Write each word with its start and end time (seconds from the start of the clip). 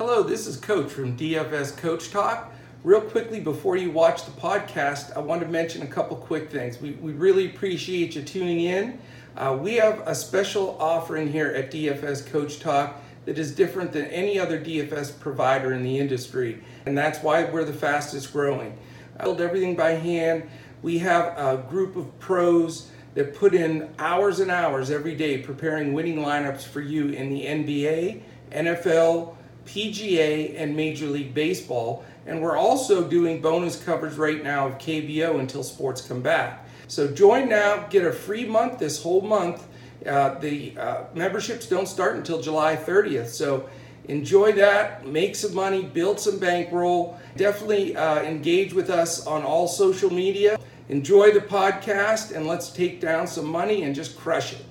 Hello, 0.00 0.22
this 0.22 0.46
is 0.46 0.56
Coach 0.56 0.90
from 0.90 1.14
DFS 1.14 1.76
Coach 1.76 2.10
Talk. 2.10 2.50
Real 2.84 3.02
quickly, 3.02 3.38
before 3.38 3.76
you 3.76 3.90
watch 3.90 4.24
the 4.24 4.30
podcast, 4.30 5.14
I 5.14 5.18
want 5.20 5.42
to 5.42 5.46
mention 5.46 5.82
a 5.82 5.86
couple 5.86 6.16
quick 6.16 6.48
things. 6.48 6.80
We, 6.80 6.92
we 6.92 7.12
really 7.12 7.44
appreciate 7.50 8.14
you 8.14 8.22
tuning 8.22 8.60
in. 8.60 8.98
Uh, 9.36 9.58
we 9.60 9.74
have 9.74 10.00
a 10.06 10.14
special 10.14 10.78
offering 10.80 11.30
here 11.30 11.48
at 11.48 11.70
DFS 11.70 12.26
Coach 12.28 12.60
Talk 12.60 12.96
that 13.26 13.38
is 13.38 13.54
different 13.54 13.92
than 13.92 14.06
any 14.06 14.38
other 14.38 14.58
DFS 14.58 15.20
provider 15.20 15.74
in 15.74 15.82
the 15.82 15.98
industry, 15.98 16.64
and 16.86 16.96
that's 16.96 17.22
why 17.22 17.44
we're 17.44 17.64
the 17.66 17.74
fastest 17.74 18.32
growing. 18.32 18.78
I 19.18 19.24
build 19.24 19.42
everything 19.42 19.76
by 19.76 19.90
hand. 19.90 20.48
We 20.80 20.96
have 21.00 21.36
a 21.36 21.62
group 21.68 21.96
of 21.96 22.18
pros 22.20 22.90
that 23.12 23.34
put 23.34 23.52
in 23.52 23.94
hours 23.98 24.40
and 24.40 24.50
hours 24.50 24.90
every 24.90 25.14
day 25.14 25.42
preparing 25.42 25.92
winning 25.92 26.20
lineups 26.20 26.62
for 26.62 26.80
you 26.80 27.10
in 27.10 27.28
the 27.28 27.44
NBA, 27.44 28.22
NFL, 28.50 29.36
PGA, 29.70 30.54
and 30.60 30.74
Major 30.74 31.06
League 31.06 31.32
Baseball. 31.32 32.04
And 32.26 32.42
we're 32.42 32.56
also 32.56 33.08
doing 33.08 33.40
bonus 33.40 33.82
coverage 33.82 34.14
right 34.14 34.42
now 34.42 34.66
of 34.66 34.78
KBO 34.78 35.38
until 35.38 35.62
sports 35.62 36.00
come 36.00 36.20
back. 36.20 36.66
So 36.88 37.06
join 37.06 37.48
now, 37.48 37.86
get 37.88 38.04
a 38.04 38.12
free 38.12 38.44
month 38.44 38.80
this 38.80 39.00
whole 39.00 39.20
month. 39.20 39.66
Uh, 40.04 40.34
the 40.40 40.76
uh, 40.76 41.04
memberships 41.14 41.66
don't 41.66 41.86
start 41.86 42.16
until 42.16 42.42
July 42.42 42.74
30th. 42.74 43.28
So 43.28 43.68
enjoy 44.08 44.52
that, 44.52 45.06
make 45.06 45.36
some 45.36 45.54
money, 45.54 45.84
build 45.84 46.18
some 46.18 46.38
bankroll. 46.38 47.20
Definitely 47.36 47.96
uh, 47.96 48.22
engage 48.22 48.72
with 48.72 48.90
us 48.90 49.24
on 49.24 49.44
all 49.44 49.68
social 49.68 50.12
media. 50.12 50.58
Enjoy 50.88 51.30
the 51.30 51.40
podcast 51.40 52.34
and 52.34 52.48
let's 52.48 52.70
take 52.70 53.00
down 53.00 53.28
some 53.28 53.46
money 53.46 53.84
and 53.84 53.94
just 53.94 54.18
crush 54.18 54.52
it. 54.52 54.64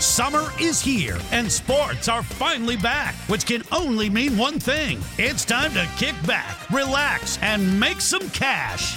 Summer 0.00 0.50
is 0.58 0.80
here 0.80 1.18
and 1.30 1.52
sports 1.52 2.08
are 2.08 2.22
finally 2.22 2.76
back, 2.76 3.14
which 3.28 3.44
can 3.44 3.62
only 3.70 4.08
mean 4.08 4.38
one 4.38 4.58
thing. 4.58 4.98
It's 5.18 5.44
time 5.44 5.74
to 5.74 5.86
kick 5.98 6.14
back, 6.26 6.70
relax, 6.70 7.38
and 7.42 7.78
make 7.78 8.00
some 8.00 8.26
cash. 8.30 8.96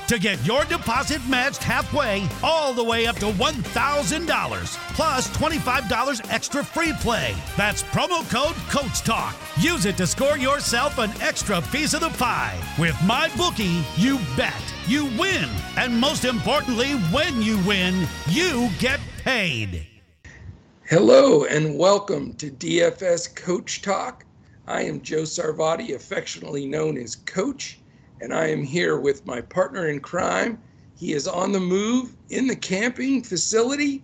to 0.11 0.19
get 0.19 0.45
your 0.45 0.65
deposit 0.65 1.25
matched 1.29 1.63
halfway 1.63 2.27
all 2.43 2.73
the 2.73 2.83
way 2.83 3.07
up 3.07 3.15
to 3.15 3.27
$1,000 3.27 4.93
plus 4.93 5.29
$25 5.29 6.29
extra 6.29 6.65
free 6.65 6.91
play. 6.99 7.33
That's 7.55 7.83
promo 7.83 8.29
code 8.29 8.57
Coach 8.69 9.03
Talk. 9.03 9.33
Use 9.61 9.85
it 9.85 9.95
to 9.95 10.05
score 10.05 10.37
yourself 10.37 10.97
an 10.97 11.11
extra 11.21 11.61
piece 11.61 11.93
of 11.93 12.01
the 12.01 12.09
pie. 12.09 12.59
With 12.77 12.93
MyBookie, 12.95 13.85
you 13.95 14.19
bet, 14.35 14.61
you 14.85 15.05
win, 15.17 15.47
and 15.77 15.97
most 15.97 16.25
importantly, 16.25 16.91
when 17.13 17.41
you 17.41 17.57
win, 17.65 18.05
you 18.27 18.69
get 18.79 18.99
paid. 19.23 19.87
Hello 20.89 21.45
and 21.45 21.77
welcome 21.77 22.33
to 22.33 22.51
DFS 22.51 23.33
Coach 23.33 23.81
Talk. 23.81 24.25
I 24.67 24.81
am 24.81 24.99
Joe 24.99 25.21
Sarvadi, 25.21 25.95
affectionately 25.95 26.67
known 26.67 26.97
as 26.97 27.15
Coach 27.15 27.79
and 28.21 28.33
I 28.33 28.47
am 28.47 28.63
here 28.63 28.99
with 28.99 29.25
my 29.25 29.41
partner 29.41 29.89
in 29.89 29.99
crime. 29.99 30.61
He 30.95 31.13
is 31.13 31.27
on 31.27 31.51
the 31.51 31.59
move 31.59 32.13
in 32.29 32.47
the 32.47 32.55
camping 32.55 33.23
facility, 33.23 34.03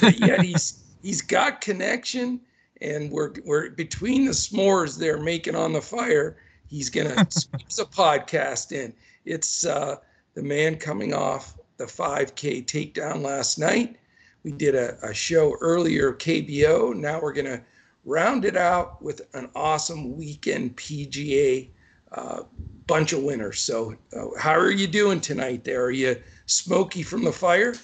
but 0.00 0.18
yet 0.20 0.40
he's 0.44 0.84
he's 1.02 1.20
got 1.20 1.60
connection, 1.60 2.40
and 2.80 3.10
we're 3.10 3.32
we're 3.44 3.70
between 3.70 4.24
the 4.24 4.30
s'mores 4.30 4.96
they're 4.96 5.20
making 5.20 5.56
on 5.56 5.72
the 5.72 5.82
fire. 5.82 6.36
He's 6.68 6.88
gonna 6.88 7.26
squeeze 7.30 7.78
a 7.80 7.84
podcast 7.84 8.70
in. 8.70 8.92
It's 9.24 9.66
uh, 9.66 9.96
the 10.34 10.42
man 10.42 10.76
coming 10.76 11.12
off 11.12 11.56
the 11.78 11.84
5K 11.84 12.64
takedown 12.64 13.22
last 13.22 13.58
night. 13.58 13.96
We 14.44 14.52
did 14.52 14.76
a, 14.76 14.96
a 15.02 15.12
show 15.12 15.56
earlier, 15.60 16.12
KBO. 16.12 16.94
Now 16.94 17.20
we're 17.20 17.32
gonna 17.32 17.62
round 18.04 18.44
it 18.44 18.56
out 18.56 19.02
with 19.02 19.22
an 19.34 19.50
awesome 19.56 20.16
weekend 20.16 20.76
PGA 20.76 21.68
uh, 22.16 22.42
bunch 22.86 23.12
of 23.12 23.22
winners. 23.22 23.60
So, 23.60 23.94
uh, 24.16 24.26
how 24.38 24.52
are 24.52 24.70
you 24.70 24.86
doing 24.86 25.20
tonight? 25.20 25.64
There, 25.64 25.84
are 25.84 25.90
you 25.90 26.16
smoky 26.46 27.02
from 27.02 27.24
the 27.24 27.32
fire? 27.32 27.74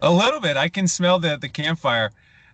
A 0.00 0.10
little 0.10 0.40
bit. 0.40 0.56
I 0.56 0.68
can 0.68 0.88
smell 0.88 1.18
the 1.18 1.36
the 1.36 1.48
campfire. 1.48 2.10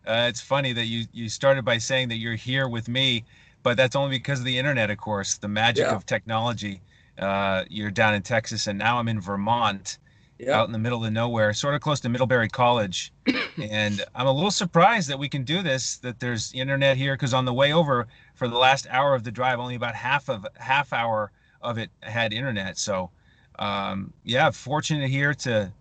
Uh, 0.07 0.27
it's 0.29 0.41
funny 0.41 0.73
that 0.73 0.87
you 0.87 1.07
you 1.13 1.29
started 1.29 1.65
by 1.65 1.79
saying 1.79 2.09
that 2.09 2.17
you're 2.17 2.35
here 2.35 2.69
with 2.69 2.89
me, 2.89 3.25
but 3.63 3.77
that's 3.77 3.97
only 3.97 4.17
because 4.17 4.39
of 4.41 4.45
the 4.45 4.59
internet, 4.59 4.91
of 4.91 4.99
course, 4.99 5.39
the 5.39 5.49
magic 5.49 5.87
yeah. 5.87 5.95
of 5.95 6.07
technology. 6.07 6.81
Uh, 7.19 7.65
you're 7.69 7.91
down 7.91 8.15
in 8.15 8.23
Texas, 8.23 8.67
and 8.67 8.79
now 8.79 8.99
I'm 8.99 9.09
in 9.09 9.21
Vermont, 9.21 9.99
yeah. 10.39 10.59
out 10.59 10.67
in 10.67 10.73
the 10.73 10.79
middle 10.79 11.05
of 11.05 11.13
nowhere, 11.13 11.53
sort 11.53 11.75
of 11.75 11.81
close 11.81 12.01
to 12.01 12.09
Middlebury 12.09 12.49
College. 12.49 13.13
and 13.63 14.05
I'm 14.15 14.27
a 14.27 14.33
little 14.33 14.51
surprised 14.51 15.09
that 15.09 15.19
we 15.19 15.29
can 15.29 15.45
do 15.45 15.63
this. 15.63 15.97
That 15.99 16.21
there's 16.21 16.53
internet 16.53 16.97
here, 16.97 17.15
because 17.15 17.35
on 17.35 17.45
the 17.45 17.55
way 17.55 17.73
over 17.73 18.07
for 18.35 18.49
the 18.49 18.59
last 18.59 18.87
hour 18.91 19.15
of 19.15 19.25
the 19.25 19.31
drive, 19.31 19.59
only 19.59 19.75
about 19.75 19.95
half 19.95 20.29
of 20.29 20.47
half 20.57 20.93
hour 20.93 21.31
of 21.63 21.79
it 21.79 21.91
had 22.03 22.33
internet. 22.33 22.79
So, 22.79 23.11
um, 23.59 24.13
yeah, 24.25 24.51
fortunate 24.51 25.11
here 25.11 25.35
to 25.35 25.73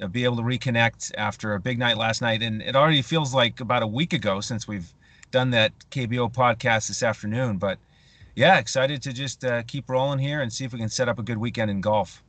uh, 0.00 0.06
be 0.08 0.24
able 0.24 0.36
to 0.36 0.42
reconnect 0.42 1.12
after 1.16 1.54
a 1.54 1.60
big 1.60 1.78
night 1.78 1.96
last 1.96 2.22
night. 2.22 2.42
And 2.42 2.62
it 2.62 2.76
already 2.76 3.02
feels 3.02 3.34
like 3.34 3.60
about 3.60 3.82
a 3.82 3.86
week 3.86 4.12
ago 4.12 4.40
since 4.40 4.68
we've 4.68 4.92
done 5.30 5.50
that 5.50 5.72
KBO 5.90 6.32
podcast 6.32 6.88
this 6.88 7.02
afternoon. 7.02 7.58
But 7.58 7.78
yeah, 8.36 8.58
excited 8.58 9.02
to 9.02 9.12
just 9.12 9.44
uh, 9.44 9.62
keep 9.64 9.88
rolling 9.88 10.18
here 10.18 10.42
and 10.42 10.52
see 10.52 10.64
if 10.64 10.72
we 10.72 10.78
can 10.78 10.88
set 10.88 11.08
up 11.08 11.18
a 11.18 11.22
good 11.22 11.38
weekend 11.38 11.70
in 11.70 11.80
golf. 11.80 12.22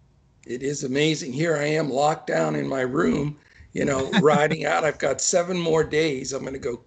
It 0.46 0.62
is 0.62 0.84
amazing. 0.84 1.34
Here 1.34 1.58
I 1.58 1.66
am 1.66 1.90
locked 1.90 2.28
down 2.28 2.56
in 2.56 2.68
my 2.68 2.82
room, 2.82 3.38
you 3.76 3.84
know, 3.86 4.10
riding 4.22 4.66
out. 4.66 4.86
I've 4.86 4.98
got 4.98 5.22
seven 5.22 5.60
more 5.60 5.84
days. 5.84 6.34
I'm 6.34 6.42
going 6.42 6.54
to 6.54 6.60
go 6.60 6.82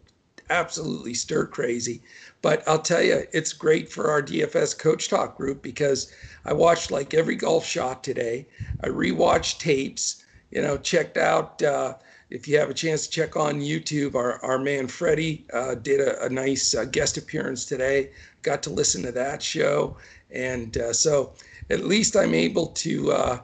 absolutely 0.51 1.15
stir 1.15 1.47
crazy. 1.47 2.03
But 2.41 2.67
I'll 2.67 2.81
tell 2.81 3.03
you, 3.03 3.25
it's 3.33 3.53
great 3.53 3.93
for 3.93 4.11
our 4.11 4.23
DFS 4.23 4.77
Coach 4.77 5.09
Talk 5.09 5.37
group 5.37 5.63
because 5.63 6.11
I 6.47 6.55
watched 6.55 6.91
like 6.91 7.13
every 7.13 7.37
golf 7.37 7.67
shot 7.67 8.03
today. 8.03 8.49
I 8.83 8.89
rewatched 8.89 9.59
tapes, 9.59 10.25
you 10.51 10.63
know, 10.63 10.79
checked 10.79 11.19
out. 11.19 11.63
Uh, 11.63 11.95
if 12.31 12.49
you 12.49 12.59
have 12.59 12.71
a 12.71 12.75
chance 12.75 13.07
to 13.07 13.11
check 13.11 13.37
on 13.37 13.61
YouTube, 13.61 14.15
our, 14.15 14.43
our 14.43 14.59
man 14.59 14.87
Freddie 14.87 15.45
uh, 15.53 15.75
did 15.75 16.01
a, 16.01 16.25
a 16.25 16.29
nice 16.31 16.75
uh, 16.75 16.87
guest 16.87 17.19
appearance 17.19 17.67
today. 17.67 18.11
Got 18.43 18.63
to 18.63 18.71
listen 18.71 19.03
to 19.03 19.13
that 19.13 19.43
show. 19.43 19.99
And 20.31 20.77
uh, 20.79 20.93
so 20.95 21.35
at 21.69 21.85
least 21.85 22.17
I'm 22.17 22.35
able 22.35 22.69
to, 22.69 23.13
uh, 23.13 23.41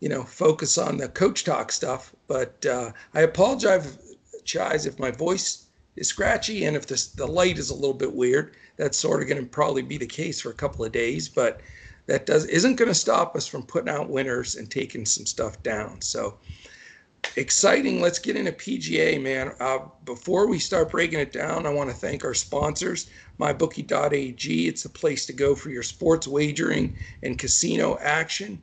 you 0.00 0.08
know, 0.08 0.22
focus 0.22 0.78
on 0.78 0.96
the 0.96 1.08
Coach 1.08 1.44
Talk 1.44 1.72
stuff. 1.72 2.14
But 2.26 2.64
uh, 2.66 2.92
I 3.14 3.22
apologize 3.22 4.86
if 4.86 4.98
my 4.98 5.10
voice 5.10 5.66
is 5.96 6.08
scratchy, 6.08 6.64
and 6.64 6.76
if 6.76 6.86
this, 6.86 7.08
the 7.08 7.26
light 7.26 7.58
is 7.58 7.70
a 7.70 7.74
little 7.74 7.94
bit 7.94 8.12
weird, 8.12 8.56
that's 8.76 8.98
sort 8.98 9.22
of 9.22 9.28
going 9.28 9.42
to 9.42 9.48
probably 9.48 9.82
be 9.82 9.96
the 9.96 10.06
case 10.06 10.40
for 10.40 10.50
a 10.50 10.54
couple 10.54 10.84
of 10.84 10.92
days. 10.92 11.28
But 11.28 11.60
that 12.06 12.26
does 12.26 12.46
isn't 12.46 12.76
going 12.76 12.88
to 12.88 12.94
stop 12.94 13.34
us 13.34 13.46
from 13.46 13.62
putting 13.62 13.88
out 13.88 14.08
winners 14.08 14.56
and 14.56 14.70
taking 14.70 15.04
some 15.04 15.26
stuff 15.26 15.62
down. 15.62 16.00
So 16.02 16.38
exciting. 17.36 18.00
Let's 18.00 18.18
get 18.18 18.36
into 18.36 18.52
PGA, 18.52 19.20
man. 19.20 19.52
Uh, 19.58 19.78
before 20.04 20.46
we 20.46 20.58
start 20.58 20.90
breaking 20.90 21.18
it 21.18 21.32
down, 21.32 21.66
I 21.66 21.70
want 21.70 21.90
to 21.90 21.96
thank 21.96 22.24
our 22.24 22.34
sponsors, 22.34 23.10
mybookie.ag. 23.40 24.68
It's 24.68 24.82
the 24.84 24.88
place 24.88 25.26
to 25.26 25.32
go 25.32 25.54
for 25.54 25.70
your 25.70 25.82
sports 25.82 26.28
wagering 26.28 26.96
and 27.22 27.38
casino 27.38 27.98
action. 28.00 28.62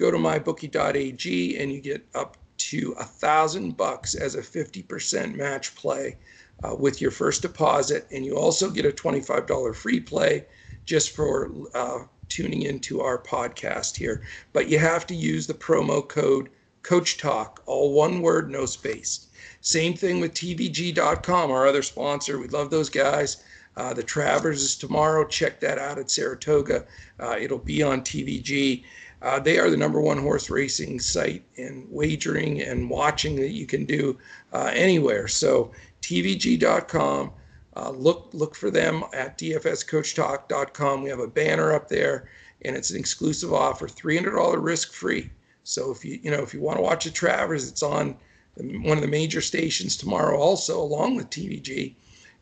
Go 0.00 0.10
to 0.10 0.16
mybookie.ag 0.16 1.58
and 1.58 1.70
you 1.70 1.78
get 1.78 2.06
up 2.14 2.38
to 2.56 2.94
a 2.98 3.04
thousand 3.04 3.76
bucks 3.76 4.14
as 4.14 4.34
a 4.34 4.40
50% 4.40 5.34
match 5.34 5.74
play 5.74 6.16
uh, 6.64 6.74
with 6.74 7.02
your 7.02 7.10
first 7.10 7.42
deposit. 7.42 8.06
And 8.10 8.24
you 8.24 8.34
also 8.34 8.70
get 8.70 8.86
a 8.86 8.92
$25 8.92 9.76
free 9.76 10.00
play 10.00 10.46
just 10.86 11.10
for 11.14 11.50
uh, 11.74 12.04
tuning 12.30 12.62
into 12.62 13.02
our 13.02 13.18
podcast 13.18 13.94
here. 13.94 14.22
But 14.54 14.70
you 14.70 14.78
have 14.78 15.06
to 15.08 15.14
use 15.14 15.46
the 15.46 15.52
promo 15.52 16.08
code 16.08 16.48
Coach 16.82 17.18
Talk, 17.18 17.62
all 17.66 17.92
one 17.92 18.22
word, 18.22 18.50
no 18.50 18.64
space. 18.64 19.26
Same 19.60 19.92
thing 19.92 20.18
with 20.18 20.32
TVG.com, 20.32 21.50
our 21.50 21.66
other 21.66 21.82
sponsor. 21.82 22.38
We 22.38 22.48
love 22.48 22.70
those 22.70 22.88
guys. 22.88 23.36
Uh, 23.76 23.92
the 23.92 24.02
Travers 24.02 24.62
is 24.62 24.76
tomorrow. 24.76 25.26
Check 25.26 25.60
that 25.60 25.78
out 25.78 25.98
at 25.98 26.10
Saratoga. 26.10 26.86
Uh, 27.18 27.36
it'll 27.38 27.58
be 27.58 27.82
on 27.82 28.00
TVG. 28.00 28.84
Uh, 29.22 29.38
they 29.38 29.58
are 29.58 29.70
the 29.70 29.76
number 29.76 30.00
one 30.00 30.18
horse 30.18 30.48
racing 30.48 30.98
site 30.98 31.44
in 31.56 31.86
wagering 31.90 32.62
and 32.62 32.88
watching 32.88 33.36
that 33.36 33.50
you 33.50 33.66
can 33.66 33.84
do 33.84 34.18
uh, 34.52 34.70
anywhere. 34.74 35.28
So 35.28 35.72
TVG.com, 36.00 37.32
uh, 37.76 37.90
look 37.90 38.30
look 38.32 38.54
for 38.54 38.70
them 38.70 39.04
at 39.12 39.38
dfscoachtalk.com. 39.38 41.02
We 41.02 41.10
have 41.10 41.20
a 41.20 41.28
banner 41.28 41.72
up 41.72 41.88
there, 41.88 42.28
and 42.62 42.74
it's 42.74 42.90
an 42.90 42.98
exclusive 42.98 43.52
offer, 43.52 43.86
$300 43.86 44.62
risk 44.62 44.92
free. 44.92 45.30
So 45.64 45.90
if 45.90 46.04
you 46.04 46.18
you 46.22 46.30
know 46.30 46.42
if 46.42 46.54
you 46.54 46.60
want 46.60 46.78
to 46.78 46.82
watch 46.82 47.04
the 47.04 47.10
Travers, 47.10 47.68
it's 47.68 47.82
on 47.82 48.16
one 48.56 48.96
of 48.96 49.02
the 49.02 49.08
major 49.08 49.40
stations 49.40 49.96
tomorrow, 49.96 50.36
also 50.38 50.80
along 50.80 51.16
with 51.16 51.30
TVG, 51.30 51.94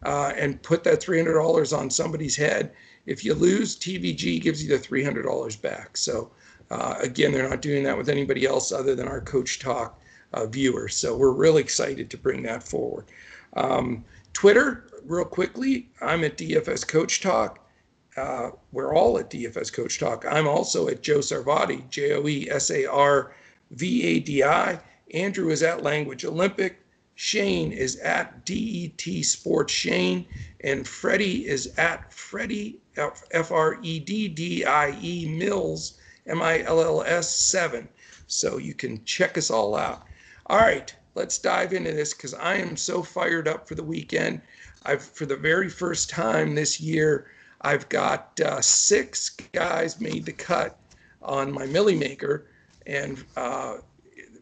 uh, 0.05 0.33
and 0.37 0.63
put 0.63 0.85
that 0.85 1.01
$300 1.01 1.77
on 1.77 1.91
somebody's 1.91 2.37
head. 2.37 2.73
If 3.07 3.25
you 3.25 3.35
lose, 3.35 3.77
TVG 3.77 4.41
gives 4.41 4.63
you 4.63 4.69
the 4.69 4.83
$300 4.83 5.61
back. 5.61 5.97
So 5.97 6.31
uh, 6.71 6.95
again, 7.01 7.33
they're 7.33 7.49
not 7.49 7.63
doing 7.63 7.83
that 7.85 7.97
with 7.97 8.09
anybody 8.09 8.45
else 8.47 8.73
other 8.73 8.95
than 8.95 9.09
our 9.09 9.21
Coach 9.21 9.59
Talk 9.59 10.01
uh, 10.33 10.47
viewers. 10.47 10.95
So 10.95 11.17
we're 11.17 11.33
really 11.33 11.63
excited 11.63 12.11
to 12.11 12.19
bring 12.19 12.43
that 12.43 12.63
forward. 12.63 13.07
Um, 13.55 14.05
Twitter, 14.33 14.87
real 15.05 15.25
quickly, 15.25 15.89
I'm 16.01 16.25
at 16.25 16.37
DFS 16.37 16.87
Coach 16.87 17.21
Talk. 17.21 17.61
Uh, 18.17 18.51
we're 18.73 18.95
all 18.95 19.19
at 19.19 19.31
DFS 19.31 19.73
Coach 19.73 19.99
Talk. 19.99 20.25
I'm 20.29 20.47
also 20.49 20.89
at 20.89 21.03
Joe 21.03 21.19
Sarvadi, 21.19 21.89
J 21.89 22.13
O 22.13 22.27
E 22.27 22.49
S 22.51 22.71
A 22.71 22.85
R 22.87 23.35
V 23.71 24.03
A 24.05 24.21
D 24.21 24.45
I. 24.45 24.79
Andrew 25.15 25.51
is 25.51 25.63
at 25.63 25.83
Language 25.83 26.25
Olympic. 26.25 26.81
Shane 27.15 27.73
is 27.73 27.97
at 27.97 28.45
DET 28.45 29.25
Sports 29.25 29.73
Shane. 29.73 30.27
And 30.61 30.87
Freddie 30.87 31.49
is 31.49 31.73
at 31.79 32.13
Freddie, 32.13 32.79
F 32.97 33.51
R 33.51 33.79
E 33.83 33.99
D 33.99 34.29
D 34.29 34.65
I 34.65 34.97
E 35.01 35.29
Mills 35.29 35.98
M 36.29 36.43
I 36.43 36.63
L 36.63 36.81
L 36.81 37.03
S 37.03 37.35
7. 37.35 37.89
So 38.27 38.59
you 38.59 38.75
can 38.75 39.05
check 39.05 39.39
us 39.39 39.51
all 39.51 39.75
out. 39.75 40.03
All 40.47 40.59
right, 40.59 40.95
let's 41.15 41.39
dive 41.39 41.73
into 41.73 41.93
this 41.93 42.15
because 42.15 42.35
I 42.35 42.57
am 42.57 42.77
so 42.77 43.03
fired 43.03 43.49
up 43.49 43.67
for 43.67 43.75
the 43.75 43.83
weekend. 43.83 44.41
I've, 44.85 45.03
for 45.03 45.27
the 45.27 45.37
very 45.37 45.69
first 45.69 46.09
time 46.11 46.55
this 46.55 46.81
year, 46.81 47.31
I've 47.63 47.89
got 47.89 48.39
uh, 48.41 48.61
six 48.61 49.31
guys 49.53 50.01
made 50.01 50.25
the 50.25 50.33
cut 50.33 50.79
on 51.23 51.53
my 51.53 51.67
Milly 51.67 51.97
Maker. 51.97 52.47
And, 52.87 53.23
uh, 53.37 53.79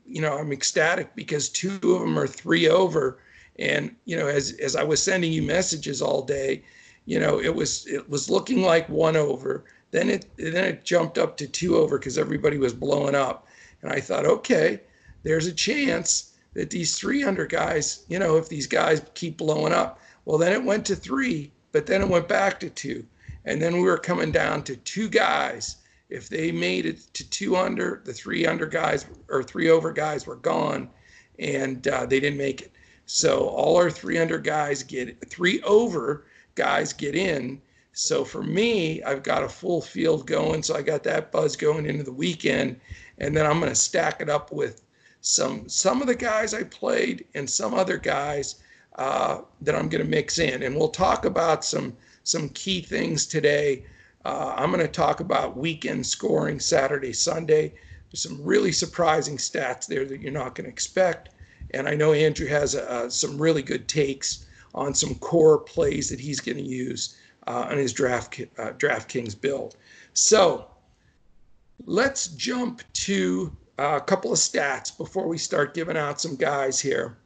you 0.07 0.21
know, 0.21 0.37
I'm 0.37 0.53
ecstatic 0.53 1.15
because 1.17 1.49
two 1.49 1.75
of 1.75 2.01
them 2.01 2.19
are 2.19 2.27
three 2.27 2.69
over. 2.69 3.19
And, 3.59 3.97
you 4.05 4.17
know, 4.17 4.27
as, 4.27 4.53
as 4.63 4.77
I 4.77 4.85
was 4.85 5.03
sending 5.03 5.33
you 5.33 5.43
messages 5.43 6.03
all 6.03 6.23
day, 6.23 6.63
you 7.07 7.21
know, 7.21 7.41
it 7.41 7.55
was 7.55 7.87
it 7.87 8.11
was 8.11 8.29
looking 8.29 8.63
like 8.63 8.89
one 8.89 9.17
over. 9.17 9.65
Then 9.97 10.11
it 10.11 10.27
then 10.37 10.63
it 10.63 10.85
jumped 10.85 11.17
up 11.17 11.39
to 11.39 11.47
two 11.47 11.79
over 11.79 11.99
because 11.99 12.19
everybody 12.19 12.59
was 12.59 12.75
blowing 12.75 13.15
up, 13.15 13.47
and 13.81 13.91
I 13.91 13.99
thought, 13.99 14.27
okay, 14.27 14.83
there's 15.23 15.47
a 15.47 15.55
chance 15.55 16.35
that 16.53 16.69
these 16.69 16.99
three 16.99 17.25
under 17.25 17.47
guys, 17.47 18.05
you 18.07 18.19
know, 18.19 18.37
if 18.37 18.47
these 18.47 18.67
guys 18.67 19.01
keep 19.15 19.39
blowing 19.39 19.73
up, 19.73 19.99
well, 20.27 20.37
then 20.37 20.53
it 20.53 20.63
went 20.63 20.85
to 20.85 20.97
three, 20.97 21.51
but 21.73 21.87
then 21.87 22.03
it 22.03 22.09
went 22.11 22.29
back 22.29 22.61
to 22.61 22.69
two, 22.69 23.07
and 23.47 23.63
then 23.63 23.77
we 23.77 23.85
were 23.85 23.97
coming 23.97 24.31
down 24.31 24.63
to 24.65 24.77
two 24.77 25.09
guys. 25.09 25.77
If 26.11 26.29
they 26.29 26.53
made 26.53 26.85
it 26.85 26.99
to 27.15 27.31
two 27.31 27.57
under, 27.57 28.03
the 28.05 28.13
three 28.13 28.45
under 28.45 28.67
guys 28.67 29.07
or 29.31 29.43
three 29.43 29.71
over 29.71 29.95
guys 29.95 30.27
were 30.27 30.37
gone, 30.37 30.91
and 31.39 31.89
uh, 31.89 32.05
they 32.05 32.21
didn't 32.21 32.37
make 32.37 32.61
it. 32.61 32.73
So 33.07 33.49
all 33.49 33.79
our 33.79 33.91
three 33.91 34.19
under 34.19 34.37
guys 34.37 34.83
get 34.83 35.31
three 35.31 35.63
over 35.63 36.27
guys 36.55 36.93
get 36.93 37.15
in, 37.15 37.63
so 37.99 38.27
for 38.27 38.43
me, 38.43 39.03
I've 39.05 39.23
got 39.23 39.43
a 39.43 39.49
full 39.49 39.81
field 39.81 40.27
going. 40.27 40.63
So 40.63 40.77
I 40.77 40.83
got 40.83 41.03
that 41.05 41.33
buzz 41.33 41.57
going 41.57 41.87
into 41.87 42.03
the 42.03 42.13
weekend. 42.13 42.79
And 43.17 43.35
then 43.35 43.47
I'm 43.47 43.59
going 43.59 43.73
to 43.73 43.75
stack 43.75 44.21
it 44.21 44.29
up 44.29 44.53
with 44.53 44.83
some 45.23 45.67
some 45.67 46.03
of 46.03 46.07
the 46.07 46.15
guys 46.15 46.53
I 46.53 46.65
played 46.65 47.25
and 47.35 47.49
some 47.49 47.73
other 47.73 47.97
guys 47.97 48.57
uh, 48.97 49.41
that 49.63 49.75
I'm 49.75 49.89
going 49.89 50.05
to 50.05 50.11
mix 50.11 50.39
in. 50.39 50.63
And 50.63 50.77
we'll 50.77 50.91
talk 50.91 51.25
about 51.25 51.65
some 51.65 51.97
some 52.23 52.51
key 52.51 52.83
things 52.83 53.25
today. 53.25 53.87
Uh, 54.27 54.53
I'm 54.55 54.71
going 54.71 54.85
to 54.85 54.93
talk 54.93 55.21
about 55.21 55.57
weekend 55.57 56.05
scoring 56.05 56.61
Saturday, 56.61 57.15
Sunday. 57.15 57.73
There's 58.11 58.23
some 58.23 58.43
really 58.45 58.73
surprising 58.73 59.39
stats 59.39 59.87
there 59.87 60.05
that 60.05 60.21
you're 60.21 60.33
not 60.33 60.55
going 60.55 60.67
to 60.67 60.71
expect. 60.71 61.31
And 61.73 61.89
I 61.89 61.95
know 61.95 62.13
Andrew 62.13 62.47
has 62.47 62.75
uh, 62.75 63.09
some 63.09 63.39
really 63.39 63.63
good 63.63 63.89
takes 63.89 64.45
on 64.75 64.93
some 64.93 65.15
core 65.15 65.57
plays 65.59 66.11
that 66.11 66.21
he's 66.21 66.41
going 66.41 66.59
to 66.59 66.63
use 66.63 67.17
uh, 67.47 67.69
on 67.71 67.79
his 67.79 67.93
draft 67.93 68.41
uh, 68.59 68.73
DraftKings 68.73 69.41
build. 69.41 69.77
So 70.15 70.69
let's 71.85 72.29
jump 72.29 72.83
to 72.93 73.57
uh, 73.79 73.99
a 74.01 74.01
couple 74.01 74.33
of 74.33 74.39
stats 74.39 74.97
before 74.97 75.29
we 75.29 75.39
start 75.39 75.75
giving 75.75 75.97
out 75.97 76.21
some 76.21 76.37
guys 76.37 76.81
here. 76.81 77.19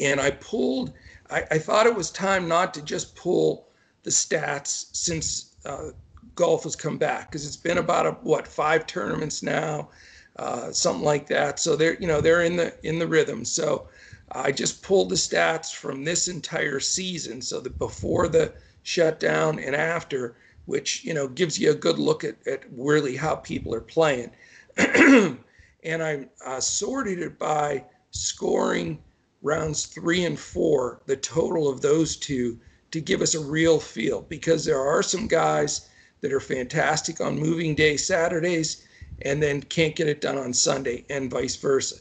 And 0.00 0.20
I 0.20 0.32
pulled, 0.32 0.92
I, 1.30 1.44
I 1.52 1.58
thought 1.58 1.86
it 1.86 1.94
was 1.94 2.10
time 2.10 2.48
not 2.48 2.74
to 2.74 2.82
just 2.82 3.14
pull 3.14 3.68
the 4.02 4.10
stats 4.10 4.86
since 4.92 5.56
uh, 5.64 5.90
golf 6.34 6.64
has 6.64 6.76
come 6.76 6.98
back 6.98 7.30
because 7.30 7.46
it's 7.46 7.56
been 7.56 7.78
about 7.78 8.06
a, 8.06 8.12
what 8.22 8.46
five 8.46 8.86
tournaments 8.86 9.42
now, 9.42 9.88
uh, 10.36 10.70
something 10.72 11.04
like 11.04 11.26
that. 11.26 11.58
So 11.58 11.76
they're 11.76 11.98
you 12.00 12.06
know 12.06 12.20
they're 12.20 12.42
in 12.42 12.56
the 12.56 12.74
in 12.86 12.98
the 12.98 13.06
rhythm. 13.06 13.44
So 13.44 13.88
I 14.32 14.52
just 14.52 14.82
pulled 14.82 15.10
the 15.10 15.16
stats 15.16 15.74
from 15.74 16.04
this 16.04 16.28
entire 16.28 16.80
season. 16.80 17.42
So 17.42 17.60
that 17.60 17.78
before 17.78 18.28
the 18.28 18.54
shutdown 18.88 19.58
and 19.58 19.76
after, 19.76 20.34
which 20.64 21.04
you 21.04 21.12
know 21.12 21.28
gives 21.28 21.58
you 21.58 21.70
a 21.70 21.74
good 21.74 21.98
look 21.98 22.24
at, 22.24 22.36
at 22.46 22.64
really 22.72 23.16
how 23.16 23.36
people 23.36 23.74
are 23.74 23.82
playing. 23.82 24.30
and 24.78 26.02
I 26.02 26.26
uh, 26.44 26.60
sorted 26.60 27.18
it 27.18 27.38
by 27.38 27.84
scoring 28.12 28.98
rounds 29.42 29.84
three 29.84 30.24
and 30.24 30.38
four, 30.38 31.02
the 31.04 31.16
total 31.16 31.68
of 31.68 31.82
those 31.82 32.16
two, 32.16 32.58
to 32.90 33.00
give 33.00 33.20
us 33.20 33.34
a 33.34 33.40
real 33.40 33.78
feel 33.78 34.22
because 34.22 34.64
there 34.64 34.80
are 34.80 35.02
some 35.02 35.26
guys 35.26 35.90
that 36.22 36.32
are 36.32 36.40
fantastic 36.40 37.20
on 37.20 37.38
moving 37.38 37.74
day 37.74 37.98
Saturdays 37.98 38.86
and 39.22 39.42
then 39.42 39.60
can't 39.60 39.96
get 39.96 40.08
it 40.08 40.22
done 40.22 40.38
on 40.38 40.54
Sunday 40.54 41.04
and 41.10 41.30
vice 41.30 41.56
versa. 41.56 41.96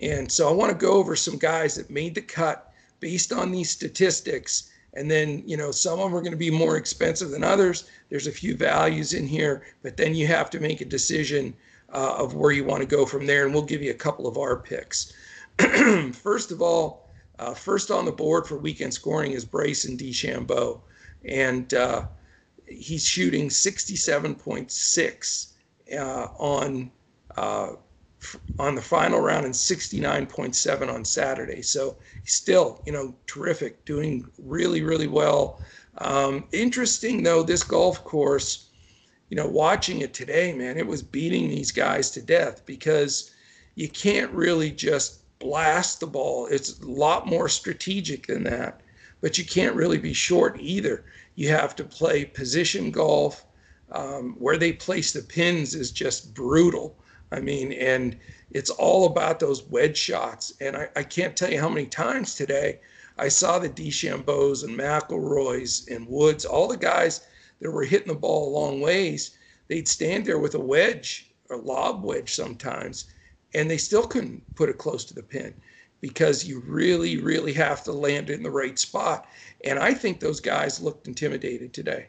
And 0.00 0.30
so 0.30 0.48
I 0.48 0.52
want 0.52 0.70
to 0.70 0.86
go 0.86 0.92
over 0.92 1.16
some 1.16 1.38
guys 1.38 1.76
that 1.76 1.88
made 1.88 2.14
the 2.14 2.20
cut 2.20 2.72
based 3.00 3.32
on 3.32 3.50
these 3.50 3.70
statistics 3.70 4.70
and 4.96 5.10
then 5.10 5.42
you 5.46 5.56
know 5.56 5.70
some 5.70 6.00
of 6.00 6.10
them 6.10 6.14
are 6.14 6.22
going 6.22 6.32
to 6.32 6.36
be 6.36 6.50
more 6.50 6.76
expensive 6.76 7.30
than 7.30 7.44
others. 7.44 7.88
There's 8.08 8.26
a 8.26 8.32
few 8.32 8.56
values 8.56 9.12
in 9.12 9.26
here 9.26 9.64
but 9.82 9.96
then 9.96 10.14
you 10.14 10.26
have 10.26 10.50
to 10.50 10.60
make 10.60 10.80
a 10.80 10.86
decision 10.86 11.54
uh, 11.92 12.16
of 12.18 12.34
where 12.34 12.52
you 12.52 12.64
want 12.64 12.80
to 12.80 12.86
go 12.86 13.06
from 13.06 13.26
there 13.26 13.44
and 13.44 13.54
we'll 13.54 13.62
give 13.62 13.82
you 13.82 13.90
a 13.90 13.94
couple 13.94 14.26
of 14.26 14.38
our 14.38 14.56
picks. 14.56 15.12
First 16.12 16.50
of 16.50 16.62
all 16.62 17.10
uh, 17.38 17.54
first 17.54 17.90
on 17.90 18.06
the 18.06 18.12
board 18.12 18.46
for 18.46 18.56
weekend 18.56 18.94
scoring 18.94 19.32
is 19.32 19.44
bryson 19.44 19.96
dechambeau 19.96 20.80
and 21.26 21.74
uh, 21.74 22.06
he's 22.66 23.04
shooting 23.04 23.48
67.6 23.48 25.52
uh, 25.92 26.28
on 26.38 26.90
uh, 27.36 27.72
on 28.58 28.74
the 28.74 28.82
final 28.82 29.20
round 29.20 29.44
and 29.44 29.54
69.7 29.54 30.92
on 30.92 31.04
Saturday. 31.04 31.62
So 31.62 31.96
still, 32.24 32.82
you 32.86 32.92
know, 32.92 33.14
terrific, 33.26 33.84
doing 33.84 34.26
really, 34.38 34.82
really 34.82 35.06
well. 35.06 35.60
Um, 35.98 36.44
interesting 36.52 37.22
though, 37.22 37.42
this 37.42 37.62
golf 37.62 38.02
course, 38.04 38.70
you 39.28 39.36
know, 39.36 39.46
watching 39.46 40.00
it 40.00 40.14
today, 40.14 40.52
man, 40.52 40.78
it 40.78 40.86
was 40.86 41.02
beating 41.02 41.48
these 41.48 41.72
guys 41.72 42.10
to 42.12 42.22
death 42.22 42.64
because 42.64 43.30
you 43.74 43.88
can't 43.88 44.30
really 44.32 44.70
just 44.70 45.20
blast 45.38 46.00
the 46.00 46.06
ball. 46.06 46.46
It's 46.46 46.80
a 46.80 46.86
lot 46.86 47.26
more 47.26 47.48
strategic 47.48 48.26
than 48.26 48.44
that, 48.44 48.80
but 49.20 49.36
you 49.36 49.44
can't 49.44 49.74
really 49.74 49.98
be 49.98 50.12
short 50.12 50.56
either. 50.60 51.04
You 51.34 51.48
have 51.48 51.76
to 51.76 51.84
play 51.84 52.24
position 52.24 52.90
golf. 52.90 53.44
Um, 53.92 54.34
where 54.40 54.58
they 54.58 54.72
place 54.72 55.12
the 55.12 55.22
pins 55.22 55.76
is 55.76 55.92
just 55.92 56.34
brutal. 56.34 56.96
I 57.32 57.40
mean, 57.40 57.72
and 57.72 58.18
it's 58.50 58.70
all 58.70 59.06
about 59.06 59.40
those 59.40 59.64
wedge 59.64 59.96
shots. 59.96 60.52
And 60.60 60.76
I, 60.76 60.88
I 60.96 61.02
can't 61.02 61.36
tell 61.36 61.50
you 61.50 61.60
how 61.60 61.68
many 61.68 61.86
times 61.86 62.34
today 62.34 62.80
I 63.18 63.28
saw 63.28 63.58
the 63.58 63.68
DeChambeaus 63.68 64.64
and 64.64 64.78
McIlroys 64.78 65.88
and 65.94 66.06
Woods, 66.06 66.44
all 66.44 66.68
the 66.68 66.76
guys 66.76 67.26
that 67.60 67.70
were 67.70 67.84
hitting 67.84 68.08
the 68.08 68.14
ball 68.14 68.48
a 68.48 68.56
long 68.58 68.80
ways. 68.80 69.36
They'd 69.68 69.88
stand 69.88 70.24
there 70.24 70.38
with 70.38 70.54
a 70.54 70.60
wedge, 70.60 71.32
a 71.50 71.56
lob 71.56 72.04
wedge 72.04 72.34
sometimes, 72.34 73.06
and 73.54 73.70
they 73.70 73.78
still 73.78 74.06
couldn't 74.06 74.42
put 74.54 74.68
it 74.68 74.78
close 74.78 75.04
to 75.06 75.14
the 75.14 75.22
pin 75.22 75.54
because 76.00 76.44
you 76.44 76.60
really, 76.66 77.16
really 77.16 77.52
have 77.54 77.82
to 77.84 77.92
land 77.92 78.30
it 78.30 78.34
in 78.34 78.42
the 78.42 78.50
right 78.50 78.78
spot. 78.78 79.26
And 79.64 79.78
I 79.78 79.94
think 79.94 80.20
those 80.20 80.40
guys 80.40 80.80
looked 80.80 81.08
intimidated 81.08 81.72
today. 81.72 82.08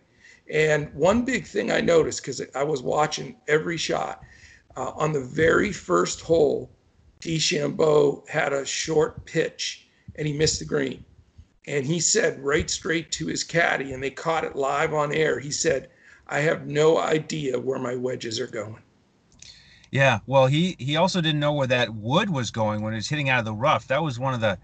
And 0.50 0.94
one 0.94 1.26
big 1.26 1.46
thing 1.46 1.72
I 1.72 1.82
noticed 1.82 2.22
because 2.22 2.42
I 2.54 2.64
was 2.64 2.82
watching 2.82 3.38
every 3.48 3.78
shot 3.78 4.24
uh, 4.78 4.92
on 4.96 5.12
the 5.12 5.22
very 5.22 5.74
first 5.74 6.22
hole, 6.22 6.70
DeChambeau 7.20 8.28
had 8.30 8.54
a 8.54 8.66
short 8.66 9.26
pitch 9.26 9.88
and 10.16 10.28
he 10.28 10.34
missed 10.34 10.60
the 10.60 10.66
green. 10.66 11.04
And 11.66 11.86
he 11.86 12.00
said 12.00 12.40
right 12.40 12.70
straight 12.70 13.12
to 13.14 13.28
his 13.28 13.44
caddy, 13.44 13.92
and 13.92 14.02
they 14.02 14.10
caught 14.10 14.46
it 14.46 14.56
live 14.56 14.94
on 14.94 15.12
air. 15.12 15.38
He 15.38 15.52
said, 15.52 15.90
I 16.28 16.40
have 16.40 16.66
no 16.66 16.98
idea 16.98 17.60
where 17.60 17.80
my 17.80 17.96
wedges 17.96 18.40
are 18.40 18.48
going. 18.48 18.82
Yeah, 19.92 20.20
well, 20.28 20.48
he 20.48 20.76
he 20.80 20.96
also 20.96 21.20
didn't 21.20 21.40
know 21.40 21.54
where 21.54 21.68
that 21.68 21.94
wood 21.94 22.30
was 22.30 22.52
going 22.52 22.82
when 22.82 22.94
it 22.94 22.98
was 22.98 23.10
hitting 23.10 23.30
out 23.30 23.40
of 23.40 23.46
the 23.46 23.54
rough. 23.54 23.88
That 23.88 24.04
was 24.04 24.20
one 24.20 24.34
of 24.34 24.42
the 24.42 24.58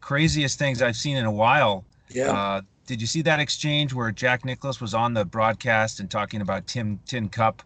craziest 0.00 0.58
things 0.58 0.82
I've 0.82 0.96
seen 0.96 1.16
in 1.16 1.24
a 1.24 1.32
while. 1.32 1.84
Yeah. 2.10 2.30
Uh, 2.30 2.60
did 2.86 3.00
you 3.00 3.06
see 3.06 3.22
that 3.22 3.40
exchange 3.40 3.92
where 3.92 4.10
Jack 4.12 4.44
Nicklaus 4.44 4.80
was 4.80 4.94
on 4.94 5.14
the 5.14 5.24
broadcast 5.24 6.00
and 6.00 6.10
talking 6.10 6.40
about 6.40 6.66
Tim 6.66 7.00
Tin 7.06 7.28
Cup, 7.28 7.62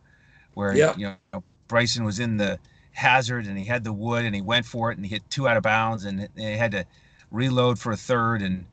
where 0.55 0.75
yeah. 0.75 0.95
you 0.97 1.15
know 1.33 1.43
Bryson 1.69 2.05
was 2.05 2.19
in 2.19 2.37
the 2.37 2.59
hazard 2.93 3.47
and 3.47 3.57
he 3.57 3.65
had 3.65 3.85
the 3.85 3.93
wood 3.93 4.25
and 4.25 4.35
he 4.35 4.41
went 4.41 4.67
for 4.67 4.91
it 4.91 4.97
and 4.97 5.07
he 5.07 5.11
hit 5.13 5.23
two 5.31 5.47
out 5.47 5.57
of 5.57 5.63
bounds 5.63 6.05
and 6.05 6.29
he 6.37 6.57
had 6.57 6.73
to 6.73 6.85
reload 7.31 7.79
for 7.79 7.93
a 7.93 7.97
third 7.97 8.43
and 8.43 8.65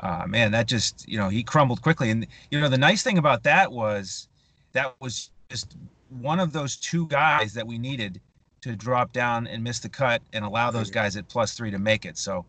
uh, 0.00 0.24
man, 0.26 0.52
that 0.52 0.66
just 0.66 1.08
you 1.08 1.18
know 1.18 1.28
he 1.28 1.42
crumbled 1.42 1.82
quickly. 1.82 2.10
And 2.10 2.26
you 2.50 2.60
know 2.60 2.68
the 2.68 2.78
nice 2.78 3.02
thing 3.02 3.18
about 3.18 3.42
that 3.44 3.70
was 3.70 4.28
that 4.72 4.94
was 5.00 5.30
just 5.50 5.76
one 6.20 6.40
of 6.40 6.52
those 6.52 6.76
two 6.76 7.06
guys 7.08 7.52
that 7.54 7.66
we 7.66 7.78
needed 7.78 8.20
to 8.60 8.76
drop 8.76 9.12
down 9.12 9.46
and 9.46 9.62
miss 9.62 9.78
the 9.78 9.88
cut 9.88 10.22
and 10.32 10.44
allow 10.44 10.70
those 10.70 10.90
guys 10.90 11.16
at 11.16 11.28
plus 11.28 11.54
three 11.54 11.70
to 11.70 11.78
make 11.78 12.04
it. 12.04 12.18
So 12.18 12.44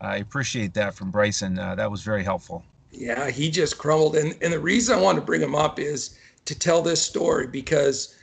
I 0.00 0.16
appreciate 0.16 0.74
that 0.74 0.94
from 0.94 1.10
Bryson. 1.10 1.58
Uh, 1.58 1.74
that 1.74 1.90
was 1.90 2.02
very 2.02 2.24
helpful. 2.24 2.64
Yeah, 2.90 3.30
he 3.30 3.50
just 3.50 3.78
crumbled. 3.78 4.16
And 4.16 4.36
and 4.42 4.52
the 4.52 4.60
reason 4.60 4.98
I 4.98 5.00
wanted 5.00 5.20
to 5.20 5.26
bring 5.26 5.40
him 5.40 5.54
up 5.54 5.78
is 5.78 6.18
to 6.44 6.58
tell 6.58 6.82
this 6.82 7.00
story 7.02 7.46
because 7.46 8.16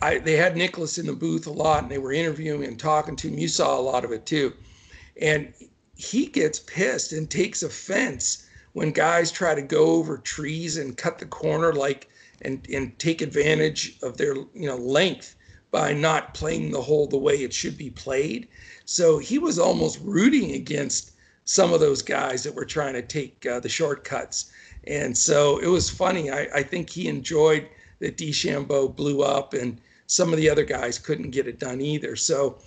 I 0.00 0.18
they 0.18 0.36
had 0.36 0.56
Nicklaus 0.56 0.98
in 0.98 1.06
the 1.06 1.12
booth 1.12 1.46
a 1.46 1.50
lot 1.50 1.82
and 1.82 1.90
they 1.90 1.98
were 1.98 2.12
interviewing 2.12 2.64
and 2.64 2.78
talking 2.78 3.16
to 3.16 3.28
him. 3.28 3.38
You 3.38 3.48
saw 3.48 3.78
a 3.78 3.82
lot 3.82 4.04
of 4.04 4.12
it 4.12 4.26
too. 4.26 4.54
And 5.20 5.52
he 5.96 6.26
gets 6.26 6.60
pissed 6.60 7.12
and 7.12 7.28
takes 7.28 7.62
offense 7.62 8.46
when 8.74 8.92
guys 8.92 9.32
try 9.32 9.54
to 9.56 9.62
go 9.62 9.86
over 9.86 10.16
trees 10.18 10.76
and 10.76 10.96
cut 10.96 11.18
the 11.18 11.26
corner 11.26 11.72
like 11.72 12.08
and 12.42 12.64
and 12.72 12.96
take 12.98 13.20
advantage 13.20 13.98
of 14.02 14.16
their 14.16 14.34
you 14.34 14.66
know 14.66 14.76
length 14.76 15.34
by 15.70 15.92
not 15.92 16.32
playing 16.32 16.70
the 16.70 16.80
hole 16.80 17.06
the 17.06 17.18
way 17.18 17.34
it 17.42 17.52
should 17.52 17.76
be 17.76 17.90
played. 17.90 18.48
So 18.84 19.18
he 19.18 19.38
was 19.38 19.58
almost 19.58 20.00
rooting 20.02 20.52
against 20.52 21.12
some 21.44 21.72
of 21.72 21.80
those 21.80 22.02
guys 22.02 22.42
that 22.44 22.54
were 22.54 22.64
trying 22.64 22.94
to 22.94 23.02
take 23.02 23.44
uh, 23.44 23.60
the 23.60 23.68
shortcuts. 23.68 24.50
And 24.84 25.16
so 25.16 25.58
it 25.58 25.66
was 25.66 25.90
funny. 25.90 26.30
I, 26.30 26.48
I 26.54 26.62
think 26.62 26.88
he 26.88 27.08
enjoyed 27.08 27.68
that 27.98 28.16
DeChambeau 28.16 28.94
blew 28.94 29.22
up 29.22 29.54
and 29.54 29.80
some 30.08 30.32
of 30.32 30.38
the 30.38 30.50
other 30.50 30.64
guys 30.64 30.98
couldn't 30.98 31.30
get 31.30 31.46
it 31.46 31.60
done 31.60 31.80
either. 31.80 32.16
So, 32.16 32.58